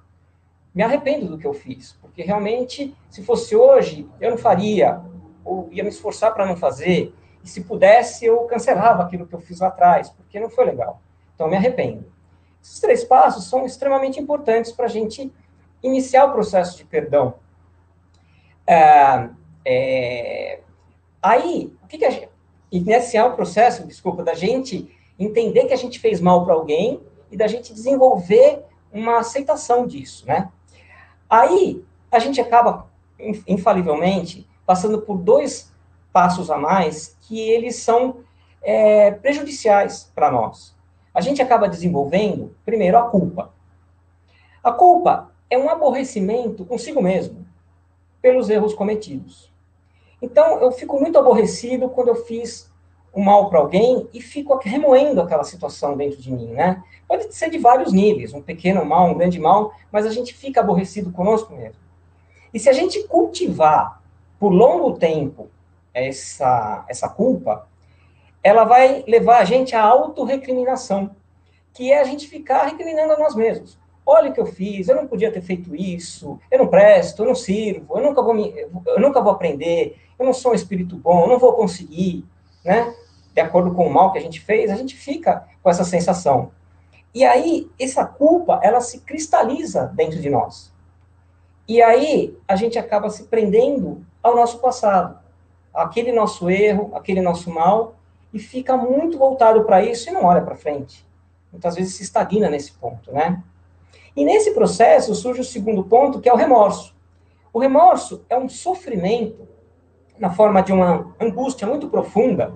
Me 0.78 0.84
arrependo 0.84 1.26
do 1.26 1.40
que 1.40 1.48
eu 1.48 1.56
fiz, 1.56 1.94
porque 1.94 2.22
realmente, 2.22 2.96
se 3.10 3.24
fosse 3.24 3.56
hoje, 3.56 4.08
eu 4.22 4.30
não 4.30 4.38
faria, 4.38 5.02
ou 5.44 5.68
ia 5.72 5.82
me 5.82 5.90
esforçar 5.90 6.32
para 6.36 6.46
não 6.46 6.56
fazer, 6.56 7.16
e 7.44 7.50
se 7.50 7.64
pudesse, 7.64 8.26
eu 8.26 8.42
cancelava 8.42 9.02
aquilo 9.02 9.26
que 9.26 9.34
eu 9.34 9.40
fiz 9.40 9.60
lá 9.60 9.70
atrás, 9.70 10.12
porque 10.12 10.40
não 10.40 10.52
foi 10.52 10.66
legal. 10.66 11.02
Então, 11.34 11.48
me 11.48 11.56
arrependo. 11.56 12.06
Esses 12.62 12.80
três 12.80 13.04
passos 13.04 13.46
são 13.46 13.66
extremamente 13.66 14.20
importantes 14.20 14.72
para 14.72 14.86
a 14.86 14.88
gente 14.88 15.34
iniciar 15.82 16.26
o 16.26 16.32
processo 16.32 16.78
de 16.78 16.86
perdão. 16.86 17.40
É, 18.68 19.30
é, 19.66 20.60
aí, 21.20 21.76
o 21.84 21.88
que, 21.88 21.98
que 21.98 22.06
a 22.06 22.12
gente. 22.12 22.30
Iniciar 22.72 23.26
o 23.26 23.36
processo, 23.36 23.88
desculpa, 23.88 24.24
da 24.24 24.36
gente 24.36 24.96
entender 25.18 25.66
que 25.66 25.74
a 25.74 25.78
gente 25.78 25.98
fez 25.98 26.22
mal 26.22 26.46
para 26.46 26.54
alguém 26.54 27.02
e 27.32 27.36
da 27.36 27.48
gente 27.48 27.74
desenvolver 27.74 28.64
uma 28.94 29.18
aceitação 29.18 29.88
disso, 29.88 30.28
né? 30.28 30.52
Aí, 31.30 31.84
a 32.12 32.20
gente 32.20 32.40
acaba, 32.40 32.88
infalivelmente, 33.48 34.48
passando 34.66 35.02
por 35.02 35.18
dois 35.18 35.72
passos 36.14 36.50
a 36.50 36.58
mais 36.58 37.18
que 37.22 37.40
eles 37.40 37.76
são 37.78 38.22
é, 38.62 39.12
prejudiciais 39.12 40.12
para 40.16 40.32
nós 40.32 40.78
a 41.18 41.22
gente 41.22 41.42
acaba 41.42 41.68
desenvolvendo, 41.68 42.56
primeiro, 42.64 42.96
a 42.96 43.10
culpa. 43.10 43.52
A 44.64 44.72
culpa 44.72 45.32
é 45.50 45.58
um 45.58 45.68
aborrecimento 45.68 46.64
consigo 46.64 47.02
mesmo, 47.02 47.44
pelos 48.22 48.52
erros 48.52 48.76
cometidos. 48.76 49.52
Então, 50.22 50.62
eu 50.62 50.72
fico 50.72 51.00
muito 51.00 51.18
aborrecido 51.18 51.90
quando 51.90 52.10
eu 52.10 52.18
fiz 52.18 52.72
um 53.14 53.24
mal 53.24 53.50
para 53.50 53.60
alguém 53.60 54.08
e 54.14 54.22
fico 54.22 54.58
remoendo 54.58 55.22
aquela 55.22 55.44
situação 55.44 55.98
dentro 55.98 56.22
de 56.22 56.32
mim, 56.32 56.48
né? 56.48 56.84
Pode 57.08 57.34
ser 57.34 57.50
de 57.50 57.58
vários 57.58 57.92
níveis, 57.92 58.34
um 58.34 58.42
pequeno 58.42 58.86
mal, 58.86 59.08
um 59.08 59.18
grande 59.18 59.40
mal, 59.40 59.74
mas 59.92 60.06
a 60.06 60.12
gente 60.12 60.34
fica 60.34 60.60
aborrecido 60.60 61.12
conosco 61.12 61.54
mesmo. 61.56 61.80
E 62.54 62.60
se 62.60 62.70
a 62.70 62.74
gente 62.74 63.04
cultivar 63.08 64.02
por 64.40 64.50
longo 64.50 64.94
tempo 64.98 65.50
essa, 65.94 66.86
essa 66.88 67.10
culpa, 67.10 67.68
ela 68.44 68.64
vai 68.64 69.04
levar 69.08 69.40
a 69.40 69.46
gente 69.46 69.76
à 69.76 69.84
autorrecriminação, 69.84 71.12
que 71.74 71.92
é 71.92 72.00
a 72.00 72.04
gente 72.04 72.28
ficar 72.28 72.66
recriminando 72.66 73.14
a 73.14 73.20
nós 73.20 73.36
mesmos. 73.36 73.78
Olha 74.06 74.30
o 74.30 74.34
que 74.34 74.40
eu 74.40 74.46
fiz, 74.46 74.88
eu 74.88 74.96
não 74.96 75.08
podia 75.08 75.32
ter 75.32 75.42
feito 75.42 75.76
isso, 75.76 76.40
eu 76.50 76.60
não 76.60 76.68
presto, 76.68 77.24
eu 77.24 77.28
não 77.28 77.36
sirvo, 77.36 77.98
eu 77.98 78.04
nunca 78.04 78.22
vou, 78.22 78.34
me, 78.34 78.54
eu 78.86 79.00
nunca 79.00 79.22
vou 79.22 79.34
aprender, 79.34 79.98
eu 80.18 80.26
não 80.26 80.34
sou 80.34 80.52
um 80.52 80.56
espírito 80.56 80.96
bom, 80.96 81.24
eu 81.24 81.28
não 81.28 81.40
vou 81.40 81.54
conseguir, 81.54 82.26
né? 82.68 82.94
De 83.34 83.40
acordo 83.40 83.74
com 83.74 83.88
o 83.88 83.94
mal 83.94 84.12
que 84.12 84.18
a 84.20 84.22
gente 84.22 84.42
fez, 84.42 84.70
a 84.70 84.76
gente 84.76 84.94
fica 84.94 85.48
com 85.64 85.70
essa 85.70 85.86
sensação. 85.86 86.52
E 87.16 87.24
aí, 87.24 87.72
essa 87.80 88.06
culpa, 88.06 88.60
ela 88.62 88.82
se 88.82 89.00
cristaliza 89.00 89.92
dentro 89.96 90.20
de 90.20 90.30
nós. 90.30 90.74
E 91.66 91.82
aí, 91.82 92.38
a 92.46 92.58
gente 92.58 92.78
acaba 92.78 93.10
se 93.10 93.24
prendendo 93.24 94.06
ao 94.22 94.36
nosso 94.36 94.60
passado, 94.60 95.18
aquele 95.74 96.12
nosso 96.12 96.50
erro, 96.50 96.92
aquele 96.94 97.22
nosso 97.22 97.50
mal, 97.50 97.96
e 98.34 98.40
fica 98.40 98.76
muito 98.76 99.18
voltado 99.18 99.64
para 99.64 99.82
isso 99.82 100.10
e 100.10 100.12
não 100.12 100.26
olha 100.26 100.42
para 100.42 100.56
frente. 100.56 101.08
Muitas 101.52 101.76
vezes 101.76 101.96
se 101.96 102.04
estagna 102.04 102.50
nesse 102.50 102.74
ponto, 102.74 103.14
né? 103.14 103.42
E 104.14 104.26
nesse 104.26 104.52
processo 104.52 105.16
surge 105.16 105.40
o 105.40 105.46
segundo 105.46 105.86
ponto, 105.86 106.20
que 106.20 106.28
é 106.28 106.34
o 106.34 106.36
remorso. 106.36 106.94
O 107.54 107.60
remorso 107.60 108.26
é 108.30 108.38
um 108.38 108.50
sofrimento 108.50 109.48
na 110.20 110.32
forma 110.32 110.62
de 110.62 110.72
uma 110.72 111.16
angústia 111.20 111.68
muito 111.68 111.90
profunda, 111.90 112.54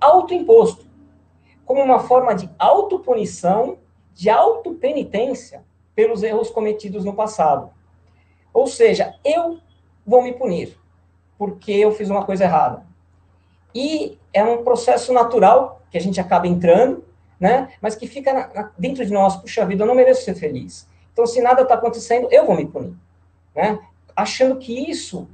autoimposto, 0.00 0.86
como 1.64 1.82
uma 1.82 2.00
forma 2.00 2.34
de 2.34 2.50
autopunição, 2.58 3.78
de 4.12 4.28
autopenitência 4.28 5.64
pelos 5.94 6.22
erros 6.22 6.50
cometidos 6.50 7.04
no 7.04 7.14
passado. 7.14 7.70
Ou 8.52 8.66
seja, 8.66 9.14
eu 9.24 9.58
vou 10.04 10.22
me 10.22 10.32
punir 10.32 10.76
porque 11.38 11.72
eu 11.72 11.90
fiz 11.92 12.08
uma 12.08 12.24
coisa 12.24 12.44
errada. 12.44 12.86
E 13.74 14.18
é 14.32 14.44
um 14.44 14.62
processo 14.62 15.12
natural 15.12 15.82
que 15.90 15.98
a 15.98 16.00
gente 16.00 16.20
acaba 16.20 16.46
entrando, 16.46 17.04
né? 17.40 17.72
Mas 17.80 17.96
que 17.96 18.06
fica 18.06 18.32
na, 18.32 18.46
na, 18.54 18.70
dentro 18.78 19.04
de 19.04 19.12
nós, 19.12 19.36
puxa 19.36 19.66
vida, 19.66 19.82
eu 19.82 19.86
não 19.86 19.94
mereço 19.94 20.24
ser 20.24 20.34
feliz. 20.34 20.88
Então, 21.12 21.26
se 21.26 21.42
nada 21.42 21.62
está 21.62 21.74
acontecendo, 21.74 22.28
eu 22.30 22.46
vou 22.46 22.54
me 22.54 22.66
punir, 22.66 22.94
né? 23.56 23.78
Achando 24.14 24.56
que 24.56 24.88
isso 24.88 25.28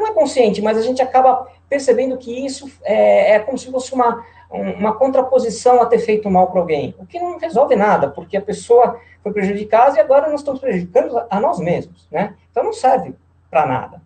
não 0.00 0.08
é 0.08 0.12
consciente, 0.12 0.62
mas 0.62 0.76
a 0.76 0.82
gente 0.82 1.00
acaba 1.02 1.46
percebendo 1.68 2.16
que 2.16 2.44
isso 2.44 2.70
é, 2.82 3.34
é 3.34 3.38
como 3.38 3.56
se 3.56 3.70
fosse 3.70 3.94
uma, 3.94 4.24
uma 4.50 4.92
contraposição 4.94 5.80
a 5.80 5.86
ter 5.86 5.98
feito 5.98 6.28
mal 6.28 6.50
para 6.50 6.60
alguém, 6.60 6.94
o 6.98 7.06
que 7.06 7.20
não 7.20 7.38
resolve 7.38 7.76
nada, 7.76 8.08
porque 8.08 8.36
a 8.36 8.42
pessoa 8.42 8.98
foi 9.22 9.32
prejudicada 9.32 9.96
e 9.96 10.00
agora 10.00 10.28
nós 10.28 10.40
estamos 10.40 10.60
prejudicando 10.60 11.22
a 11.28 11.38
nós 11.38 11.60
mesmos, 11.60 12.08
né? 12.10 12.34
Então 12.50 12.64
não 12.64 12.72
serve 12.72 13.14
para 13.50 13.66
nada. 13.66 14.02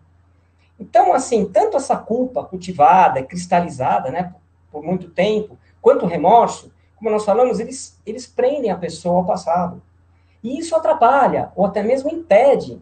Então, 0.79 1.13
assim, 1.13 1.45
tanto 1.45 1.77
essa 1.77 1.95
culpa 1.95 2.43
cultivada, 2.43 3.23
cristalizada, 3.23 4.11
né, 4.11 4.33
por 4.71 4.83
muito 4.83 5.09
tempo, 5.09 5.57
quanto 5.81 6.03
o 6.03 6.07
remorso, 6.07 6.71
como 6.97 7.09
nós 7.09 7.23
falamos, 7.23 7.59
eles, 7.59 7.99
eles 8.05 8.27
prendem 8.27 8.71
a 8.71 8.77
pessoa 8.77 9.19
ao 9.19 9.25
passado. 9.25 9.81
E 10.43 10.59
isso 10.59 10.75
atrapalha, 10.75 11.51
ou 11.55 11.65
até 11.65 11.81
mesmo 11.81 12.09
impede, 12.09 12.81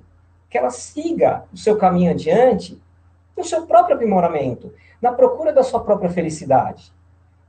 que 0.50 0.58
ela 0.58 0.70
siga 0.70 1.46
o 1.54 1.58
seu 1.58 1.78
caminho 1.78 2.12
adiante 2.12 2.82
no 3.36 3.44
seu 3.44 3.66
próprio 3.66 3.96
aprimoramento, 3.96 4.74
na 5.02 5.12
procura 5.12 5.52
da 5.52 5.64
sua 5.64 5.80
própria 5.84 6.10
felicidade. 6.10 6.94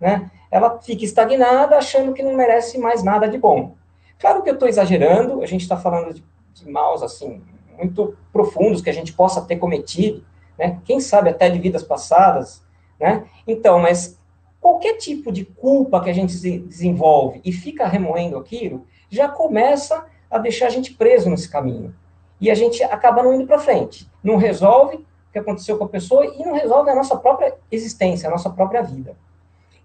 Né? 0.01 0.31
Ela 0.51 0.79
fica 0.81 1.05
estagnada, 1.05 1.77
achando 1.77 2.13
que 2.13 2.23
não 2.23 2.35
merece 2.35 2.79
mais 2.79 3.03
nada 3.03 3.29
de 3.29 3.39
bom. 3.39 3.75
Claro 4.19 4.43
que 4.43 4.51
eu 4.51 4.55
estou 4.55 4.69
exagerando, 4.69 5.43
a 5.43 5.47
gente 5.47 5.63
está 5.63 5.77
falando 5.77 6.15
de, 6.15 6.25
de 6.55 6.71
maus, 6.71 7.03
assim, 7.03 7.43
muito 7.77 8.17
profundos 8.33 8.81
que 8.81 8.91
a 8.91 8.93
gente 8.93 9.13
possa 9.13 9.43
ter 9.43 9.57
cometido, 9.57 10.25
né? 10.59 10.81
Quem 10.85 11.01
sabe 11.01 11.31
até 11.31 11.51
de 11.51 11.59
vidas 11.59 11.83
passadas, 11.83 12.63
né? 12.99 13.25
Então, 13.47 13.79
mas 13.79 14.19
qualquer 14.61 14.97
tipo 14.97 15.31
de 15.31 15.45
culpa 15.45 16.01
que 16.01 16.09
a 16.09 16.13
gente 16.13 16.35
desenvolve 16.61 17.41
e 17.45 17.53
fica 17.53 17.87
remoendo 17.87 18.39
aquilo, 18.39 18.87
já 19.11 19.29
começa 19.29 20.07
a 20.31 20.39
deixar 20.39 20.67
a 20.67 20.71
gente 20.71 20.95
preso 20.95 21.29
nesse 21.29 21.49
caminho. 21.49 21.95
E 22.41 22.51
a 22.51 22.55
gente 22.55 22.83
acaba 22.83 23.23
não 23.23 23.35
indo 23.35 23.47
para 23.47 23.59
frente. 23.59 24.11
Não 24.23 24.37
resolve 24.37 25.05
que 25.35 25.39
aconteceu 25.41 25.77
com 25.77 25.85
a 25.85 25.89
pessoa 25.89 26.25
e 26.25 26.45
não 26.45 26.55
resolve 26.55 26.89
a 26.91 26.95
nossa 26.95 27.17
própria 27.17 27.57
existência, 27.69 28.29
a 28.29 28.31
nossa 28.31 28.49
própria 28.49 28.83
vida. 28.83 29.17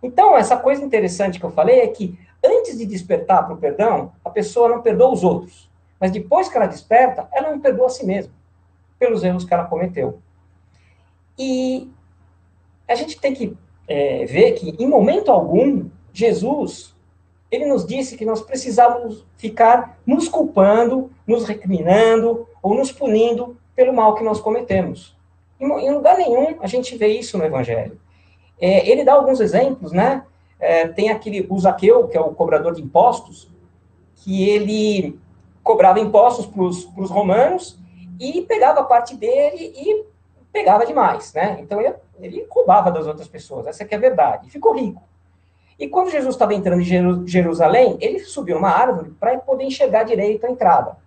Então, 0.02 0.38
essa 0.38 0.56
coisa 0.56 0.86
interessante 0.86 1.40
que 1.40 1.46
eu 1.46 1.50
falei 1.50 1.80
é 1.80 1.88
que 1.88 2.18
antes 2.46 2.78
de 2.78 2.86
despertar 2.86 3.44
para 3.46 3.56
o 3.56 3.58
perdão, 3.58 4.12
a 4.24 4.30
pessoa 4.30 4.70
não 4.70 4.84
perdoa 4.84 5.12
os 5.12 5.24
outros. 5.24 5.68
Mas 6.00 6.12
depois 6.12 6.48
que 6.48 6.56
ela 6.56 6.68
desperta, 6.68 7.28
ela 7.34 7.50
não 7.50 7.60
perdoa 7.60 7.88
a 7.88 7.90
si 7.90 8.06
mesma 8.06 8.32
pelos 9.00 9.24
erros 9.24 9.44
que 9.44 9.52
ela 9.52 9.66
cometeu. 9.66 10.20
E 11.36 11.90
a 12.88 12.94
gente 12.94 13.20
tem 13.20 13.34
que 13.34 13.58
é, 13.88 14.26
ver 14.26 14.52
que, 14.52 14.76
em 14.78 14.88
momento 14.88 15.32
algum, 15.32 15.90
Jesus, 16.14 16.96
ele 17.50 17.66
nos 17.66 17.88
disse 17.88 18.16
que 18.16 18.24
nós 18.24 18.40
precisávamos 18.40 19.26
ficar 19.36 19.98
nos 20.06 20.30
culpando, 20.30 21.10
nos 21.26 21.44
recriminando 21.48 22.48
ou 22.62 22.76
nos 22.76 22.92
punindo 22.92 23.58
pelo 23.76 23.94
mal 23.94 24.14
que 24.14 24.24
nós 24.24 24.40
cometemos. 24.40 25.18
Em, 25.60 25.92
lugar 25.92 26.18
nenhum 26.18 26.58
a 26.62 26.68
gente 26.68 26.96
vê 26.98 27.08
isso 27.08 27.38
no 27.38 27.46
Evangelho. 27.46 28.00
É, 28.60 28.88
ele 28.90 29.04
dá 29.04 29.14
alguns 29.14 29.40
exemplos, 29.40 29.92
né? 29.92 30.24
É, 30.60 30.88
tem 30.88 31.10
aquele, 31.10 31.46
o 31.50 31.58
Zaqueu, 31.60 32.08
que 32.08 32.18
é 32.18 32.22
o 32.22 32.34
cobrador 32.34 32.74
de 32.74 32.82
impostos, 32.82 33.50
que 34.16 34.50
ele 34.50 35.18
cobrava 35.64 36.00
impostos 36.00 36.46
para 36.46 36.64
os 36.64 37.10
romanos 37.10 37.80
e 38.20 38.42
pegava 38.42 38.84
parte 38.84 39.16
dele 39.16 39.74
e 39.76 40.06
pegava 40.52 40.86
demais, 40.86 41.34
né? 41.34 41.58
Então 41.62 41.80
ele, 41.80 41.94
ele 42.20 42.48
roubava 42.50 42.92
das 42.92 43.08
outras 43.08 43.28
pessoas, 43.28 43.68
essa 43.68 43.86
que 43.86 43.94
é 43.94 43.98
a 43.98 44.02
verdade, 44.02 44.50
ficou 44.50 44.74
rico. 44.74 45.02
E 45.80 45.88
quando 45.88 46.12
Jesus 46.12 46.36
estava 46.36 46.54
entrando 46.54 46.82
em 46.82 47.26
Jerusalém, 47.26 47.98
ele 48.02 48.20
subiu 48.20 48.56
numa 48.56 48.70
árvore 48.70 49.12
para 49.18 49.38
poder 49.40 49.64
enxergar 49.64 50.04
direito 50.04 50.46
a 50.46 50.50
entrada. 50.52 50.98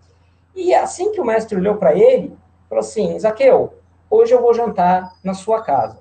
E 0.55 0.75
assim 0.75 1.13
que 1.13 1.21
o 1.21 1.25
mestre 1.25 1.59
olhou 1.59 1.77
para 1.77 1.95
ele, 1.95 2.35
falou 2.69 2.81
assim: 2.81 3.19
Zaqueu, 3.19 3.75
hoje 4.13 4.35
eu 4.35 4.43
vou 4.43 4.53
jantar 4.53 5.17
na 5.25 5.33
sua 5.33 5.63
casa. 5.63 6.01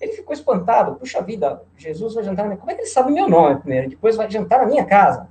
Ele 0.00 0.12
ficou 0.12 0.32
espantado, 0.32 0.94
puxa 0.94 1.20
vida, 1.20 1.62
Jesus 1.76 2.14
vai 2.14 2.24
jantar 2.24 2.44
na 2.44 2.48
minha 2.48 2.58
Como 2.58 2.70
é 2.70 2.74
que 2.74 2.80
ele 2.80 2.88
sabe 2.88 3.12
meu 3.12 3.28
nome 3.28 3.60
primeiro? 3.60 3.90
Depois 3.90 4.16
vai 4.16 4.30
jantar 4.30 4.60
na 4.60 4.66
minha 4.66 4.84
casa. 4.84 5.28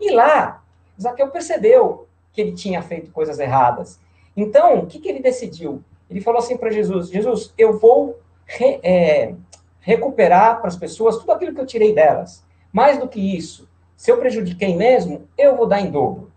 E 0.00 0.10
lá, 0.12 0.62
Zaqueu 1.00 1.28
percebeu 1.28 2.06
que 2.32 2.40
ele 2.40 2.52
tinha 2.52 2.80
feito 2.82 3.10
coisas 3.10 3.40
erradas. 3.40 3.98
Então, 4.36 4.78
o 4.78 4.86
que, 4.86 5.00
que 5.00 5.08
ele 5.08 5.20
decidiu? 5.20 5.82
Ele 6.08 6.20
falou 6.20 6.38
assim 6.38 6.56
para 6.56 6.70
Jesus: 6.70 7.08
Jesus, 7.10 7.52
eu 7.58 7.78
vou 7.78 8.20
re, 8.46 8.78
é, 8.82 9.34
recuperar 9.80 10.60
para 10.60 10.68
as 10.68 10.76
pessoas 10.76 11.18
tudo 11.18 11.32
aquilo 11.32 11.54
que 11.54 11.60
eu 11.60 11.66
tirei 11.66 11.92
delas. 11.92 12.44
Mais 12.72 12.98
do 12.98 13.08
que 13.08 13.36
isso, 13.36 13.68
se 13.96 14.10
eu 14.10 14.18
prejudiquei 14.18 14.76
mesmo, 14.76 15.28
eu 15.36 15.56
vou 15.56 15.66
dar 15.66 15.80
em 15.80 15.90
dobro. 15.90 16.32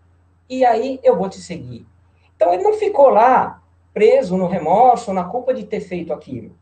E 0.48 0.64
aí 0.64 1.00
eu 1.02 1.16
vou 1.16 1.28
te 1.28 1.40
seguir. 1.40 1.86
Então 2.34 2.52
ele 2.52 2.62
não 2.62 2.74
ficou 2.74 3.08
lá 3.08 3.62
preso 3.96 4.36
no 4.36 4.46
remorso, 4.46 5.10
na 5.10 5.24
culpa 5.24 5.54
de 5.54 5.64
ter 5.64 5.80
feito 5.80 6.12
aquilo. 6.12 6.54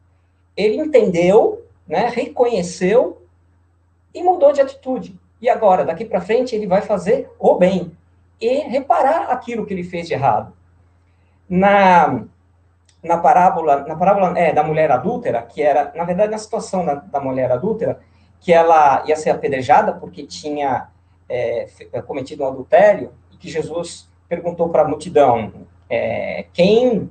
Ele 0.57 0.77
entendeu, 0.77 1.67
né, 1.85 2.09
reconheceu 2.09 3.27
e 4.15 4.23
mudou 4.23 4.53
de 4.53 4.61
atitude. 4.61 5.19
E 5.41 5.49
agora, 5.49 5.85
daqui 5.85 6.05
para 6.05 6.21
frente, 6.21 6.55
ele 6.55 6.69
vai 6.69 6.81
fazer 6.81 7.29
o 7.37 7.57
bem 7.57 7.91
e 8.41 8.61
reparar 8.61 9.33
aquilo 9.33 9.67
que 9.67 9.75
ele 9.75 9.83
fez 9.83 10.07
de 10.07 10.15
errado. 10.15 10.53
Na 11.49 12.23
na 13.03 13.19
parábola, 13.19 13.81
na 13.81 13.97
parábola 13.97 14.39
é, 14.39 14.53
da 14.53 14.63
mulher 14.63 14.91
adúltera, 14.93 15.43
que 15.43 15.61
era, 15.61 15.93
na 15.95 16.05
verdade, 16.05 16.31
na 16.31 16.39
situação 16.39 16.87
da, 16.87 16.95
da 16.95 17.21
mulher 17.21 17.51
adúltera, 17.51 17.99
que 18.41 18.53
ela 18.53 19.03
ia 19.07 19.17
ser 19.17 19.31
apedrejada 19.31 19.93
porque 19.93 20.23
tinha 20.25 20.89
é, 21.29 21.67
é 21.93 22.01
cometido 22.01 22.45
um 22.45 22.47
adultério, 22.47 23.13
e 23.33 23.37
que 23.37 23.51
Jesus 23.51 24.09
perguntou 24.29 24.69
para 24.69 24.83
a 24.83 24.89
multidão, 24.89 25.53
é, 25.91 26.47
quem 26.53 27.11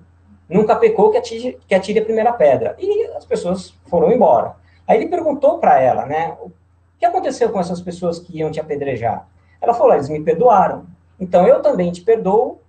nunca 0.49 0.75
pecou 0.75 1.11
que 1.11 1.17
atire, 1.17 1.59
que 1.67 1.75
atire 1.75 1.99
a 1.99 2.05
primeira 2.05 2.33
pedra. 2.33 2.75
E 2.79 3.05
as 3.15 3.25
pessoas 3.25 3.73
foram 3.85 4.11
embora. 4.11 4.55
Aí 4.87 4.97
ele 4.97 5.09
perguntou 5.09 5.59
para 5.59 5.79
ela, 5.79 6.05
né, 6.05 6.35
o 6.41 6.51
que 6.99 7.05
aconteceu 7.05 7.49
com 7.49 7.59
essas 7.59 7.81
pessoas 7.81 8.19
que 8.19 8.37
iam 8.37 8.51
te 8.51 8.59
apedrejar? 8.59 9.27
Ela 9.61 9.73
falou, 9.73 9.93
eles 9.93 10.09
me 10.09 10.21
perdoaram. 10.21 10.85
Então 11.19 11.47
eu 11.47 11.61
também 11.61 11.91
te 11.91 12.01
perdoo, 12.01 12.61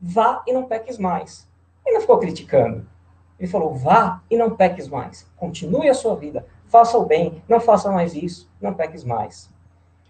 vá 0.00 0.42
e 0.46 0.52
não 0.52 0.64
peques 0.64 0.98
mais. 0.98 1.46
Ele 1.84 1.94
não 1.94 2.00
ficou 2.00 2.18
criticando. 2.18 2.86
Ele 3.38 3.50
falou: 3.50 3.74
vá 3.74 4.20
e 4.30 4.36
não 4.36 4.56
peques 4.56 4.88
mais. 4.88 5.26
Continue 5.36 5.88
a 5.88 5.94
sua 5.94 6.16
vida. 6.16 6.44
Faça 6.66 6.98
o 6.98 7.06
bem. 7.06 7.42
Não 7.48 7.60
faça 7.60 7.90
mais 7.90 8.14
isso. 8.14 8.50
Não 8.60 8.74
peques 8.74 9.04
mais. 9.04 9.48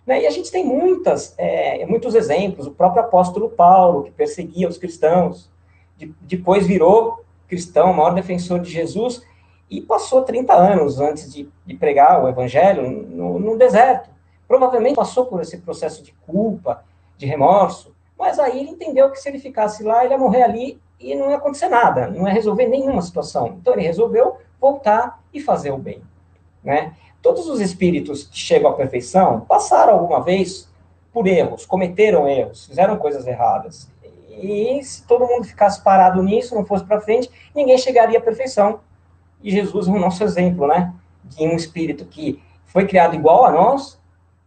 Né? 0.07 0.23
E 0.23 0.27
a 0.27 0.31
gente 0.31 0.51
tem 0.51 0.65
muitas, 0.65 1.35
é, 1.37 1.85
muitos 1.87 2.15
exemplos. 2.15 2.67
O 2.67 2.73
próprio 2.73 3.03
apóstolo 3.03 3.51
Paulo, 3.51 4.05
que 4.05 4.11
perseguia 4.11 4.69
os 4.69 4.79
cristãos, 4.79 5.51
de, 5.99 6.15
depois 6.23 6.67
virou 6.67 7.25
cristão, 7.49 7.93
maior 7.93 8.15
defensor 8.15 8.61
de 8.61 8.71
Jesus, 8.71 9.23
e 9.71 9.81
passou 9.81 10.23
30 10.23 10.55
anos 10.55 11.01
antes 11.01 11.33
de, 11.33 11.49
de 11.67 11.75
pregar 11.75 12.23
o 12.23 12.29
evangelho 12.29 12.89
no, 12.89 13.39
no 13.39 13.59
deserto. 13.59 14.09
Provavelmente 14.47 14.97
passou 14.97 15.27
por 15.27 15.43
esse 15.43 15.59
processo 15.59 16.03
de 16.03 16.13
culpa, 16.27 16.85
de 17.17 17.27
remorso, 17.27 17.95
mas 18.19 18.39
aí 18.39 18.61
ele 18.61 18.71
entendeu 18.71 19.11
que 19.11 19.21
se 19.21 19.29
ele 19.29 19.39
ficasse 19.39 19.83
lá, 19.83 20.05
ele 20.05 20.15
ia 20.15 20.19
morrer 20.19 20.43
ali 20.43 20.81
e 20.99 21.15
não 21.15 21.31
ia 21.31 21.37
acontecer 21.37 21.69
nada, 21.69 22.09
não 22.09 22.27
ia 22.27 22.33
resolver 22.33 22.67
nenhuma 22.67 23.03
situação. 23.03 23.59
Então 23.61 23.75
ele 23.75 23.83
resolveu 23.83 24.39
voltar 24.61 25.23
e 25.33 25.41
fazer 25.41 25.71
o 25.71 25.79
bem, 25.79 26.03
né? 26.63 26.95
Todos 27.21 27.49
os 27.49 27.61
espíritos 27.61 28.25
que 28.25 28.39
chegam 28.39 28.71
à 28.71 28.75
perfeição 28.75 29.41
passaram 29.41 29.95
alguma 29.95 30.23
vez 30.23 30.69
por 31.13 31.27
erros, 31.27 31.67
cometeram 31.67 32.29
erros, 32.29 32.67
fizeram 32.67 32.97
coisas 32.97 33.27
erradas. 33.27 33.91
E 34.41 34.83
se 34.83 35.07
todo 35.07 35.27
mundo 35.27 35.45
ficasse 35.45 35.83
parado 35.83 36.23
nisso, 36.23 36.55
não 36.55 36.65
fosse 36.65 36.85
para 36.85 37.01
frente, 37.01 37.31
ninguém 37.55 37.79
chegaria 37.79 38.19
à 38.19 38.23
perfeição. 38.23 38.81
E 39.43 39.51
Jesus 39.51 39.89
é 39.89 39.91
o 39.91 39.99
nosso 39.99 40.23
exemplo, 40.25 40.67
né? 40.67 40.95
De 41.25 41.45
um 41.45 41.55
espírito 41.55 42.05
que 42.05 42.43
foi 42.65 42.87
criado 42.87 43.15
igual 43.15 43.45
a 43.45 43.51
nós 43.51 44.01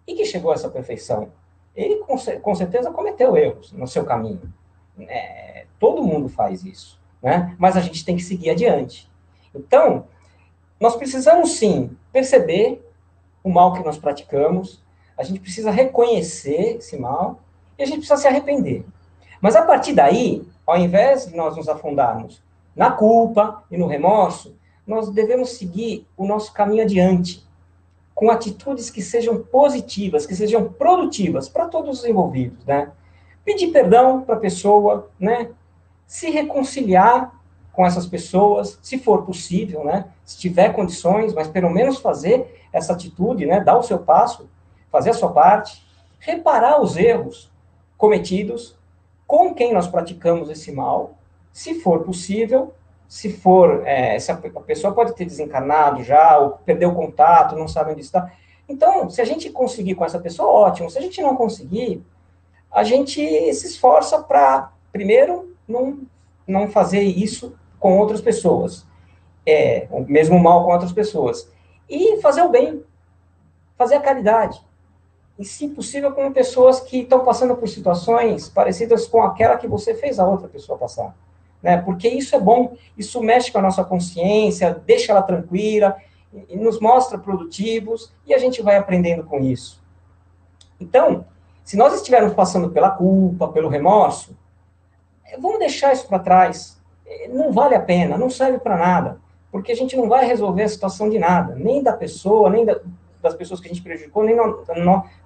e 0.07 0.13
que 0.13 0.25
chegou 0.25 0.51
a 0.51 0.55
essa 0.55 0.69
perfeição. 0.69 1.29
Ele 1.75 1.98
com, 1.98 2.15
com 2.17 2.55
certeza 2.55 2.91
cometeu 2.91 3.36
erros 3.38 3.71
no 3.71 3.88
seu 3.88 4.03
caminho. 4.03 4.41
É, 5.00 5.65
todo 5.79 6.03
mundo 6.03 6.27
faz 6.27 6.63
isso, 6.63 7.00
né? 7.21 7.55
Mas 7.57 7.77
a 7.77 7.81
gente 7.81 8.03
tem 8.03 8.15
que 8.15 8.24
seguir 8.24 8.50
adiante. 8.50 9.10
Então, 9.53 10.05
nós 10.79 10.95
precisamos 10.95 11.53
sim 11.53 11.95
perceber 12.12 12.86
o 13.43 13.50
mal 13.50 13.74
que 13.74 13.83
nós 13.83 13.98
praticamos, 13.98 14.83
a 15.17 15.24
gente 15.24 15.39
precisa 15.39 15.71
reconhecer 15.71 16.77
esse 16.77 16.98
mal 16.98 17.39
e 17.77 17.83
a 17.83 17.86
gente 17.86 18.00
precisa 18.00 18.17
se 18.17 18.27
arrepender. 18.27 18.86
Mas 19.41 19.55
a 19.55 19.63
partir 19.63 19.93
daí, 19.93 20.48
ao 20.65 20.77
invés 20.77 21.25
de 21.27 21.36
nós 21.36 21.57
nos 21.57 21.67
afundarmos 21.67 22.41
na 22.75 22.91
culpa 22.91 23.63
e 23.71 23.77
no 23.77 23.88
remorso, 23.88 24.55
nós 24.86 25.10
devemos 25.10 25.51
seguir 25.51 26.07
o 26.15 26.25
nosso 26.25 26.53
caminho 26.53 26.83
adiante, 26.83 27.45
com 28.13 28.29
atitudes 28.29 28.89
que 28.89 29.01
sejam 29.01 29.41
positivas, 29.41 30.25
que 30.25 30.36
sejam 30.36 30.71
produtivas 30.71 31.50
para 31.50 31.67
todos 31.67 32.00
os 32.00 32.05
envolvidos, 32.05 32.63
né? 32.65 32.91
Pedir 33.43 33.71
perdão 33.71 34.21
para 34.21 34.36
a 34.36 34.39
pessoa, 34.39 35.10
né? 35.19 35.50
Se 36.05 36.29
reconciliar 36.29 37.33
com 37.74 37.86
essas 37.86 38.05
pessoas, 38.05 38.77
se 38.81 39.00
for 39.00 39.25
possível, 39.25 39.83
né? 39.83 40.05
Se 40.24 40.38
tiver 40.38 40.74
condições, 40.74 41.33
mas 41.33 41.48
pelo 41.48 41.69
menos 41.69 41.98
fazer 41.98 42.67
essa 42.71 42.93
atitude, 42.93 43.45
né? 43.45 43.60
Dar 43.60 43.77
o 43.77 43.83
seu 43.83 43.98
passo, 43.98 44.48
fazer 44.91 45.12
a 45.12 45.15
sua 45.15 45.31
parte, 45.31 45.83
reparar 46.19 46.79
os 46.79 46.98
erros 46.98 47.51
cometidos 47.98 48.77
com 49.31 49.53
quem 49.53 49.71
nós 49.71 49.88
praticamos 49.88 50.50
esse 50.50 50.73
mal, 50.73 51.13
se 51.53 51.79
for 51.79 52.03
possível, 52.03 52.73
se 53.07 53.31
for, 53.31 53.88
é, 53.88 54.19
se 54.19 54.29
a 54.29 54.35
pessoa 54.35 54.93
pode 54.93 55.15
ter 55.15 55.23
desencarnado 55.23 56.03
já, 56.03 56.38
ou 56.38 56.59
perdeu 56.65 56.89
o 56.89 56.95
contato, 56.95 57.55
não 57.55 57.65
sabe 57.65 57.93
onde 57.93 58.01
está. 58.01 58.29
Então, 58.67 59.09
se 59.09 59.21
a 59.21 59.23
gente 59.23 59.50
conseguir 59.50 59.95
com 59.95 60.03
essa 60.03 60.19
pessoa, 60.19 60.50
ótimo. 60.50 60.89
Se 60.89 60.97
a 60.97 61.01
gente 61.01 61.21
não 61.21 61.38
conseguir, 61.38 62.03
a 62.69 62.83
gente 62.83 63.21
se 63.53 63.67
esforça 63.67 64.21
para, 64.21 64.73
primeiro, 64.91 65.55
não, 65.65 66.00
não 66.45 66.67
fazer 66.67 67.01
isso 67.01 67.55
com 67.79 67.97
outras 67.97 68.19
pessoas. 68.19 68.85
É, 69.45 69.88
o 69.91 70.01
mesmo 70.01 70.38
mal 70.38 70.65
com 70.65 70.73
outras 70.73 70.91
pessoas. 70.91 71.50
E 71.89 72.19
fazer 72.19 72.41
o 72.41 72.50
bem, 72.50 72.83
fazer 73.77 73.95
a 73.95 74.01
caridade. 74.01 74.61
E, 75.41 75.45
se 75.45 75.67
possível, 75.69 76.12
com 76.12 76.31
pessoas 76.31 76.79
que 76.79 77.00
estão 77.00 77.25
passando 77.25 77.55
por 77.55 77.67
situações 77.67 78.48
parecidas 78.48 79.07
com 79.07 79.21
aquela 79.24 79.57
que 79.57 79.67
você 79.67 79.95
fez 79.95 80.19
a 80.19 80.27
outra 80.27 80.48
pessoa 80.48 80.77
passar. 80.77 81.15
Né? 81.62 81.77
Porque 81.77 82.07
isso 82.07 82.36
é 82.36 82.39
bom, 82.39 82.75
isso 82.98 83.21
mexe 83.21 83.51
com 83.51 83.57
a 83.57 83.62
nossa 83.62 83.83
consciência, 83.83 84.81
deixa 84.86 85.12
ela 85.12 85.21
tranquila, 85.21 85.95
e 86.48 86.55
nos 86.55 86.79
mostra 86.79 87.17
produtivos, 87.17 88.13
e 88.25 88.33
a 88.33 88.38
gente 88.38 88.62
vai 88.62 88.77
aprendendo 88.77 89.24
com 89.24 89.39
isso. 89.39 89.83
Então, 90.79 91.25
se 91.63 91.75
nós 91.75 91.93
estivermos 91.93 92.33
passando 92.33 92.69
pela 92.69 92.91
culpa, 92.91 93.48
pelo 93.48 93.67
remorso, 93.67 94.38
vamos 95.39 95.60
deixar 95.60 95.91
isso 95.91 96.07
para 96.07 96.19
trás 96.19 96.81
não 97.29 97.51
vale 97.51 97.75
a 97.75 97.79
pena, 97.79 98.17
não 98.17 98.29
serve 98.29 98.60
para 98.60 98.77
nada, 98.77 99.17
porque 99.51 99.71
a 99.71 99.75
gente 99.75 99.95
não 99.95 100.07
vai 100.07 100.25
resolver 100.25 100.63
a 100.63 100.69
situação 100.69 101.10
de 101.10 101.19
nada, 101.19 101.55
nem 101.55 101.83
da 101.83 101.93
pessoa, 101.93 102.50
nem 102.50 102.66
da, 102.66 102.79
das 103.22 103.36
pessoas 103.36 103.60
que 103.60 103.68
a 103.68 103.70
gente 103.70 103.84
prejudicou, 103.84 104.24
nem 104.24 104.36
da 104.36 104.75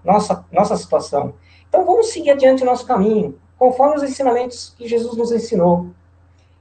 nossa, 0.04 0.46
nossa 0.52 0.76
situação. 0.76 1.34
Então 1.68 1.86
vamos 1.86 2.10
seguir 2.10 2.32
adiante 2.32 2.64
o 2.64 2.66
nosso 2.66 2.86
caminho, 2.86 3.40
conforme 3.58 3.96
os 3.96 4.04
ensinamentos 4.04 4.74
que 4.78 4.88
Jesus 4.88 5.16
nos 5.18 5.32
ensinou. 5.32 5.88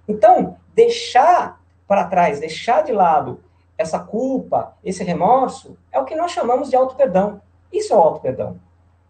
Então, 0.08 0.56
deixar 0.74 1.60
para 1.86 2.04
trás, 2.04 2.40
deixar 2.40 2.82
de 2.82 2.92
lado 2.92 3.40
essa 3.76 3.98
culpa, 3.98 4.76
esse 4.84 5.02
remorso, 5.02 5.76
é 5.90 5.98
o 5.98 6.04
que 6.04 6.14
nós 6.14 6.30
chamamos 6.30 6.70
de 6.70 6.76
auto-perdão. 6.76 7.40
Isso 7.72 7.92
é 7.92 7.96
o 7.96 8.00
auto-perdão. 8.00 8.60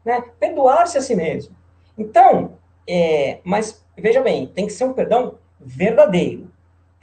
Né? 0.05 0.23
Perdoar-se 0.39 0.99
a 0.99 1.03
si 1.03 1.15
mesmo. 1.15 1.55
Então, 1.97 2.53
é, 2.87 3.41
mas 3.45 3.85
veja 3.97 4.21
bem, 4.21 4.47
tem 4.47 4.67
que 4.67 4.73
ser 4.73 4.85
um 4.85 4.93
perdão 4.93 5.39
verdadeiro. 5.61 6.51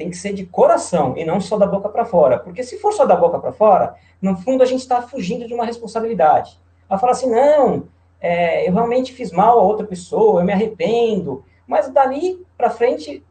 Tem 0.02 0.10
que 0.10 0.18
ser 0.18 0.34
de 0.34 0.48
coração 0.48 1.16
e 1.16 1.24
não 1.24 1.40
só 1.40 1.60
da 1.60 1.68
boca 1.68 1.88
para 1.88 2.06
fora. 2.06 2.40
Porque 2.40 2.64
se 2.64 2.80
for 2.80 2.92
só 2.92 3.06
da 3.06 3.16
boca 3.16 3.38
para 3.38 3.52
fora, 3.52 3.94
no 4.20 4.36
fundo 4.36 4.64
a 4.64 4.66
gente 4.66 4.80
está 4.80 5.00
fugindo 5.00 5.48
de 5.48 5.54
uma 5.54 5.64
responsabilidade. 5.64 6.60
Ela 6.90 6.98
fala 6.98 7.12
assim: 7.12 7.30
não, 7.30 7.84
é, 8.20 8.68
eu 8.68 8.74
realmente 8.74 9.14
fiz 9.14 9.32
mal 9.32 9.60
a 9.60 9.62
outra 9.62 9.86
pessoa, 9.86 10.42
eu 10.42 10.46
me 10.46 10.52
arrependo. 10.52 11.46
Mas 11.68 11.88
dali 11.90 12.44
para 12.58 12.72
frente, 12.72 13.24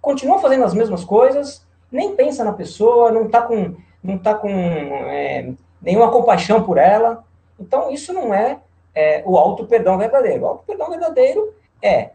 continua 0.00 0.38
fazendo 0.38 0.62
as 0.62 0.72
mesmas 0.72 1.02
coisas, 1.04 1.66
nem 1.90 2.14
pensa 2.14 2.44
na 2.44 2.52
pessoa, 2.52 3.10
não 3.10 3.26
está 3.26 3.42
com, 3.42 3.74
não 4.00 4.16
tá 4.16 4.32
com 4.32 4.48
é, 4.48 5.54
nenhuma 5.82 6.12
compaixão 6.12 6.62
por 6.62 6.78
ela. 6.78 7.24
Então, 7.58 7.90
isso 7.90 8.12
não 8.12 8.32
é, 8.32 8.60
é 8.94 9.24
o 9.26 9.36
auto-perdão 9.36 9.98
verdadeiro. 9.98 10.44
O 10.44 10.46
auto-perdão 10.46 10.88
verdadeiro 10.88 11.52
é 11.82 12.10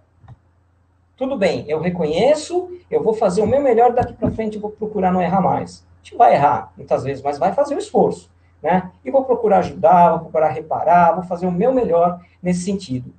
tudo 1.21 1.37
bem, 1.37 1.65
eu 1.67 1.79
reconheço, 1.79 2.67
eu 2.89 3.03
vou 3.03 3.13
fazer 3.13 3.43
o 3.43 3.45
meu 3.45 3.61
melhor 3.61 3.93
daqui 3.93 4.11
para 4.11 4.31
frente, 4.31 4.57
vou 4.57 4.71
procurar 4.71 5.11
não 5.11 5.21
errar 5.21 5.39
mais. 5.39 5.85
A 6.01 6.03
gente 6.03 6.17
vai 6.17 6.33
errar, 6.33 6.73
muitas 6.75 7.03
vezes, 7.03 7.21
mas 7.21 7.37
vai 7.37 7.53
fazer 7.53 7.75
o 7.75 7.77
esforço, 7.77 8.27
né? 8.59 8.89
E 9.05 9.11
vou 9.11 9.23
procurar 9.23 9.59
ajudar, 9.59 10.09
vou 10.09 10.19
procurar 10.21 10.49
reparar, 10.49 11.13
vou 11.13 11.23
fazer 11.23 11.45
o 11.45 11.51
meu 11.51 11.71
melhor 11.71 12.19
nesse 12.41 12.61
sentido. 12.61 13.13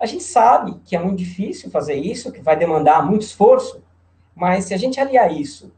A 0.00 0.06
gente 0.06 0.22
sabe 0.22 0.80
que 0.82 0.96
é 0.96 0.98
muito 0.98 1.18
difícil 1.18 1.70
fazer 1.70 1.92
isso, 1.92 2.32
que 2.32 2.40
vai 2.40 2.56
demandar 2.56 3.04
muito 3.04 3.20
esforço, 3.20 3.82
mas 4.34 4.64
se 4.64 4.72
a 4.72 4.78
gente 4.78 4.98
aliar 4.98 5.30
isso 5.30 5.70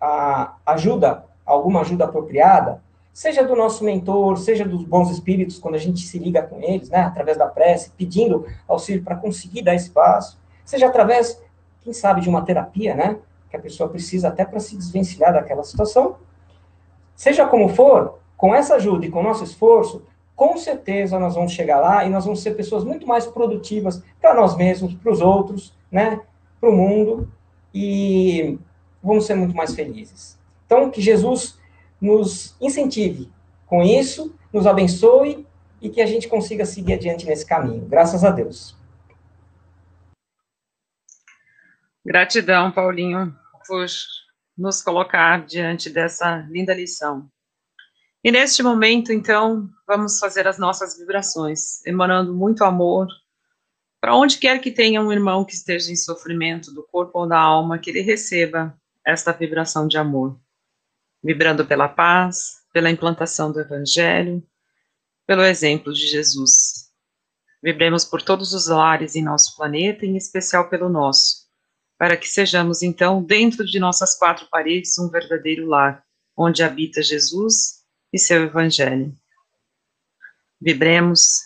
a 0.00 0.56
ajuda, 0.66 1.24
alguma 1.46 1.82
ajuda 1.82 2.06
apropriada, 2.06 2.82
seja 3.12 3.44
do 3.44 3.54
nosso 3.54 3.84
mentor, 3.84 4.36
seja 4.36 4.64
dos 4.64 4.82
bons 4.82 5.12
espíritos, 5.12 5.60
quando 5.60 5.76
a 5.76 5.78
gente 5.78 6.04
se 6.04 6.18
liga 6.18 6.42
com 6.42 6.60
eles, 6.60 6.90
né, 6.90 7.02
através 7.02 7.38
da 7.38 7.46
prece, 7.46 7.92
pedindo 7.96 8.44
auxílio 8.66 9.04
para 9.04 9.14
conseguir 9.14 9.62
dar 9.62 9.76
espaço, 9.76 10.41
seja 10.64 10.86
através, 10.86 11.40
quem 11.82 11.92
sabe, 11.92 12.20
de 12.20 12.28
uma 12.28 12.42
terapia, 12.42 12.94
né? 12.94 13.18
Que 13.50 13.56
a 13.56 13.60
pessoa 13.60 13.88
precisa 13.88 14.28
até 14.28 14.44
para 14.44 14.60
se 14.60 14.76
desvencilhar 14.76 15.32
daquela 15.32 15.64
situação. 15.64 16.16
Seja 17.14 17.46
como 17.46 17.68
for, 17.68 18.18
com 18.36 18.54
essa 18.54 18.74
ajuda 18.74 19.06
e 19.06 19.10
com 19.10 19.20
o 19.20 19.22
nosso 19.22 19.44
esforço, 19.44 20.02
com 20.34 20.56
certeza 20.56 21.18
nós 21.18 21.34
vamos 21.34 21.52
chegar 21.52 21.78
lá 21.78 22.04
e 22.04 22.10
nós 22.10 22.24
vamos 22.24 22.42
ser 22.42 22.52
pessoas 22.52 22.84
muito 22.84 23.06
mais 23.06 23.26
produtivas 23.26 24.02
para 24.20 24.34
nós 24.34 24.56
mesmos, 24.56 24.94
para 24.94 25.12
os 25.12 25.20
outros, 25.20 25.72
né? 25.90 26.20
Para 26.60 26.70
o 26.70 26.72
mundo 26.72 27.30
e 27.74 28.58
vamos 29.02 29.26
ser 29.26 29.34
muito 29.34 29.54
mais 29.54 29.74
felizes. 29.74 30.38
Então, 30.66 30.90
que 30.90 31.00
Jesus 31.00 31.58
nos 32.00 32.56
incentive 32.60 33.30
com 33.66 33.82
isso, 33.82 34.34
nos 34.52 34.66
abençoe 34.66 35.46
e 35.80 35.88
que 35.88 36.00
a 36.00 36.06
gente 36.06 36.28
consiga 36.28 36.64
seguir 36.64 36.94
adiante 36.94 37.26
nesse 37.26 37.46
caminho. 37.46 37.86
Graças 37.86 38.24
a 38.24 38.30
Deus. 38.30 38.76
Gratidão, 42.04 42.72
Paulinho, 42.72 43.36
por 43.66 43.86
nos 44.58 44.82
colocar 44.82 45.46
diante 45.46 45.88
dessa 45.88 46.38
linda 46.50 46.74
lição. 46.74 47.30
E 48.24 48.30
neste 48.30 48.62
momento, 48.62 49.12
então, 49.12 49.68
vamos 49.86 50.18
fazer 50.18 50.46
as 50.46 50.58
nossas 50.58 50.98
vibrações, 50.98 51.84
emanando 51.86 52.34
muito 52.34 52.64
amor 52.64 53.06
para 54.00 54.16
onde 54.16 54.38
quer 54.38 54.60
que 54.60 54.72
tenha 54.72 55.00
um 55.00 55.12
irmão 55.12 55.44
que 55.44 55.54
esteja 55.54 55.92
em 55.92 55.96
sofrimento 55.96 56.74
do 56.74 56.82
corpo 56.82 57.20
ou 57.20 57.28
da 57.28 57.38
alma, 57.38 57.78
que 57.78 57.88
ele 57.88 58.00
receba 58.00 58.76
esta 59.06 59.30
vibração 59.32 59.86
de 59.86 59.96
amor, 59.96 60.40
vibrando 61.22 61.64
pela 61.64 61.88
paz, 61.88 62.62
pela 62.72 62.90
implantação 62.90 63.52
do 63.52 63.60
Evangelho, 63.60 64.42
pelo 65.24 65.44
exemplo 65.44 65.92
de 65.92 66.04
Jesus. 66.08 66.90
Vibremos 67.62 68.04
por 68.04 68.22
todos 68.22 68.52
os 68.52 68.66
lares 68.66 69.14
em 69.14 69.22
nosso 69.22 69.56
planeta, 69.56 70.04
em 70.04 70.16
especial 70.16 70.68
pelo 70.68 70.88
nosso 70.88 71.41
para 72.02 72.16
que 72.16 72.26
sejamos, 72.26 72.82
então, 72.82 73.22
dentro 73.22 73.64
de 73.64 73.78
nossas 73.78 74.18
quatro 74.18 74.48
paredes, 74.50 74.98
um 74.98 75.08
verdadeiro 75.08 75.68
lar, 75.68 76.04
onde 76.36 76.60
habita 76.60 77.00
Jesus 77.00 77.84
e 78.12 78.18
seu 78.18 78.42
Evangelho. 78.42 79.16
Vibremos 80.60 81.42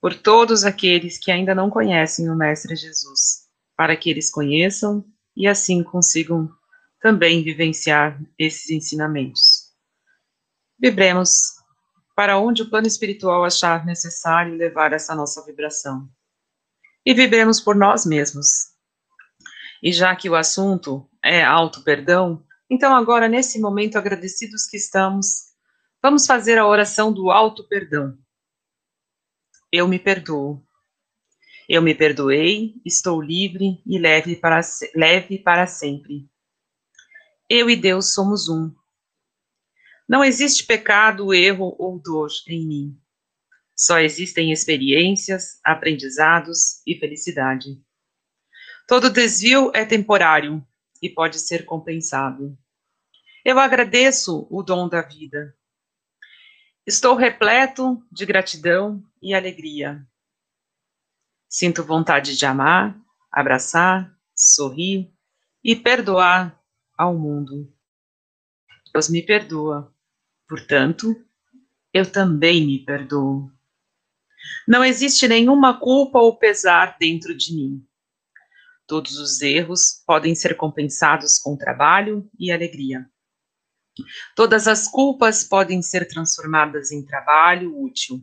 por 0.00 0.14
todos 0.14 0.62
aqueles 0.62 1.18
que 1.18 1.32
ainda 1.32 1.56
não 1.56 1.68
conhecem 1.68 2.30
o 2.30 2.36
Mestre 2.36 2.76
Jesus, 2.76 3.48
para 3.76 3.96
que 3.96 4.08
eles 4.08 4.30
conheçam 4.30 5.04
e 5.36 5.48
assim 5.48 5.82
consigam 5.82 6.48
também 7.00 7.42
vivenciar 7.42 8.16
esses 8.38 8.70
ensinamentos. 8.70 9.72
Vibremos 10.78 11.56
para 12.14 12.38
onde 12.38 12.62
o 12.62 12.70
plano 12.70 12.86
espiritual 12.86 13.44
achar 13.44 13.84
necessário 13.84 14.54
levar 14.54 14.92
essa 14.92 15.16
nossa 15.16 15.44
vibração. 15.44 16.08
E 17.04 17.12
vibremos 17.12 17.60
por 17.60 17.74
nós 17.74 18.06
mesmos, 18.06 18.70
E 19.82 19.92
já 19.92 20.14
que 20.14 20.28
o 20.28 20.34
assunto 20.34 21.08
é 21.22 21.42
auto-perdão, 21.42 22.44
então 22.68 22.94
agora, 22.94 23.28
nesse 23.28 23.58
momento, 23.58 23.96
agradecidos 23.96 24.66
que 24.66 24.76
estamos, 24.76 25.46
vamos 26.02 26.26
fazer 26.26 26.58
a 26.58 26.66
oração 26.66 27.12
do 27.12 27.30
auto-perdão. 27.30 28.16
Eu 29.72 29.88
me 29.88 29.98
perdoo. 29.98 30.64
Eu 31.68 31.82
me 31.82 31.94
perdoei, 31.94 32.74
estou 32.84 33.22
livre 33.22 33.80
e 33.86 33.98
leve 33.98 34.36
para, 34.36 34.60
leve 34.94 35.38
para 35.38 35.66
sempre. 35.66 36.28
Eu 37.48 37.70
e 37.70 37.76
Deus 37.76 38.12
somos 38.12 38.48
um. 38.48 38.74
Não 40.08 40.24
existe 40.24 40.64
pecado, 40.64 41.32
erro 41.32 41.76
ou 41.78 41.98
dor 41.98 42.28
em 42.48 42.66
mim. 42.66 43.00
Só 43.76 43.98
existem 44.00 44.52
experiências, 44.52 45.60
aprendizados 45.64 46.82
e 46.86 46.98
felicidade. 46.98 47.80
Todo 48.90 49.08
desvio 49.08 49.70
é 49.72 49.84
temporário 49.84 50.66
e 51.00 51.08
pode 51.08 51.38
ser 51.38 51.64
compensado. 51.64 52.58
Eu 53.44 53.56
agradeço 53.56 54.48
o 54.50 54.64
dom 54.64 54.88
da 54.88 55.00
vida. 55.00 55.56
Estou 56.84 57.14
repleto 57.14 58.04
de 58.10 58.26
gratidão 58.26 59.00
e 59.22 59.32
alegria. 59.32 60.04
Sinto 61.48 61.84
vontade 61.84 62.36
de 62.36 62.44
amar, 62.44 63.00
abraçar, 63.30 64.12
sorrir 64.34 65.08
e 65.62 65.76
perdoar 65.76 66.60
ao 66.98 67.16
mundo. 67.16 67.72
Deus 68.92 69.08
me 69.08 69.22
perdoa, 69.22 69.94
portanto, 70.48 71.14
eu 71.94 72.10
também 72.10 72.66
me 72.66 72.84
perdoo. 72.84 73.52
Não 74.66 74.84
existe 74.84 75.28
nenhuma 75.28 75.78
culpa 75.78 76.18
ou 76.18 76.36
pesar 76.36 76.96
dentro 76.98 77.36
de 77.36 77.54
mim. 77.54 77.86
Todos 78.90 79.20
os 79.20 79.40
erros 79.40 80.02
podem 80.04 80.34
ser 80.34 80.56
compensados 80.56 81.38
com 81.38 81.56
trabalho 81.56 82.28
e 82.36 82.50
alegria. 82.50 83.08
Todas 84.34 84.66
as 84.66 84.88
culpas 84.88 85.44
podem 85.44 85.80
ser 85.80 86.08
transformadas 86.08 86.90
em 86.90 87.06
trabalho 87.06 87.80
útil 87.80 88.20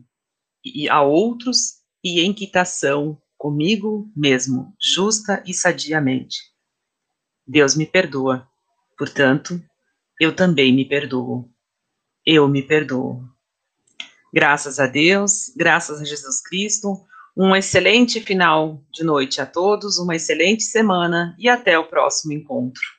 e 0.62 0.86
a 0.86 1.00
outros 1.00 1.78
e 2.04 2.20
em 2.20 2.34
quitação 2.34 3.18
comigo 3.38 4.12
mesmo, 4.14 4.76
justa 4.78 5.42
e 5.46 5.54
sadiamente. 5.54 6.36
Deus 7.46 7.74
me 7.74 7.86
perdoa, 7.86 8.46
portanto, 8.98 9.58
eu 10.20 10.36
também 10.36 10.70
me 10.70 10.84
perdoo. 10.84 11.50
Eu 12.26 12.46
me 12.46 12.62
perdoo. 12.62 13.26
Graças 14.34 14.78
a 14.78 14.86
Deus, 14.86 15.50
graças 15.56 15.98
a 16.02 16.04
Jesus 16.04 16.42
Cristo, 16.42 17.06
um 17.38 17.54
excelente 17.54 18.20
final 18.20 18.82
de 18.92 19.04
noite 19.04 19.40
a 19.40 19.46
todos, 19.46 19.98
uma 19.98 20.16
excelente 20.16 20.64
semana 20.64 21.36
e 21.38 21.48
até 21.48 21.78
o 21.78 21.84
próximo 21.84 22.32
encontro. 22.32 22.97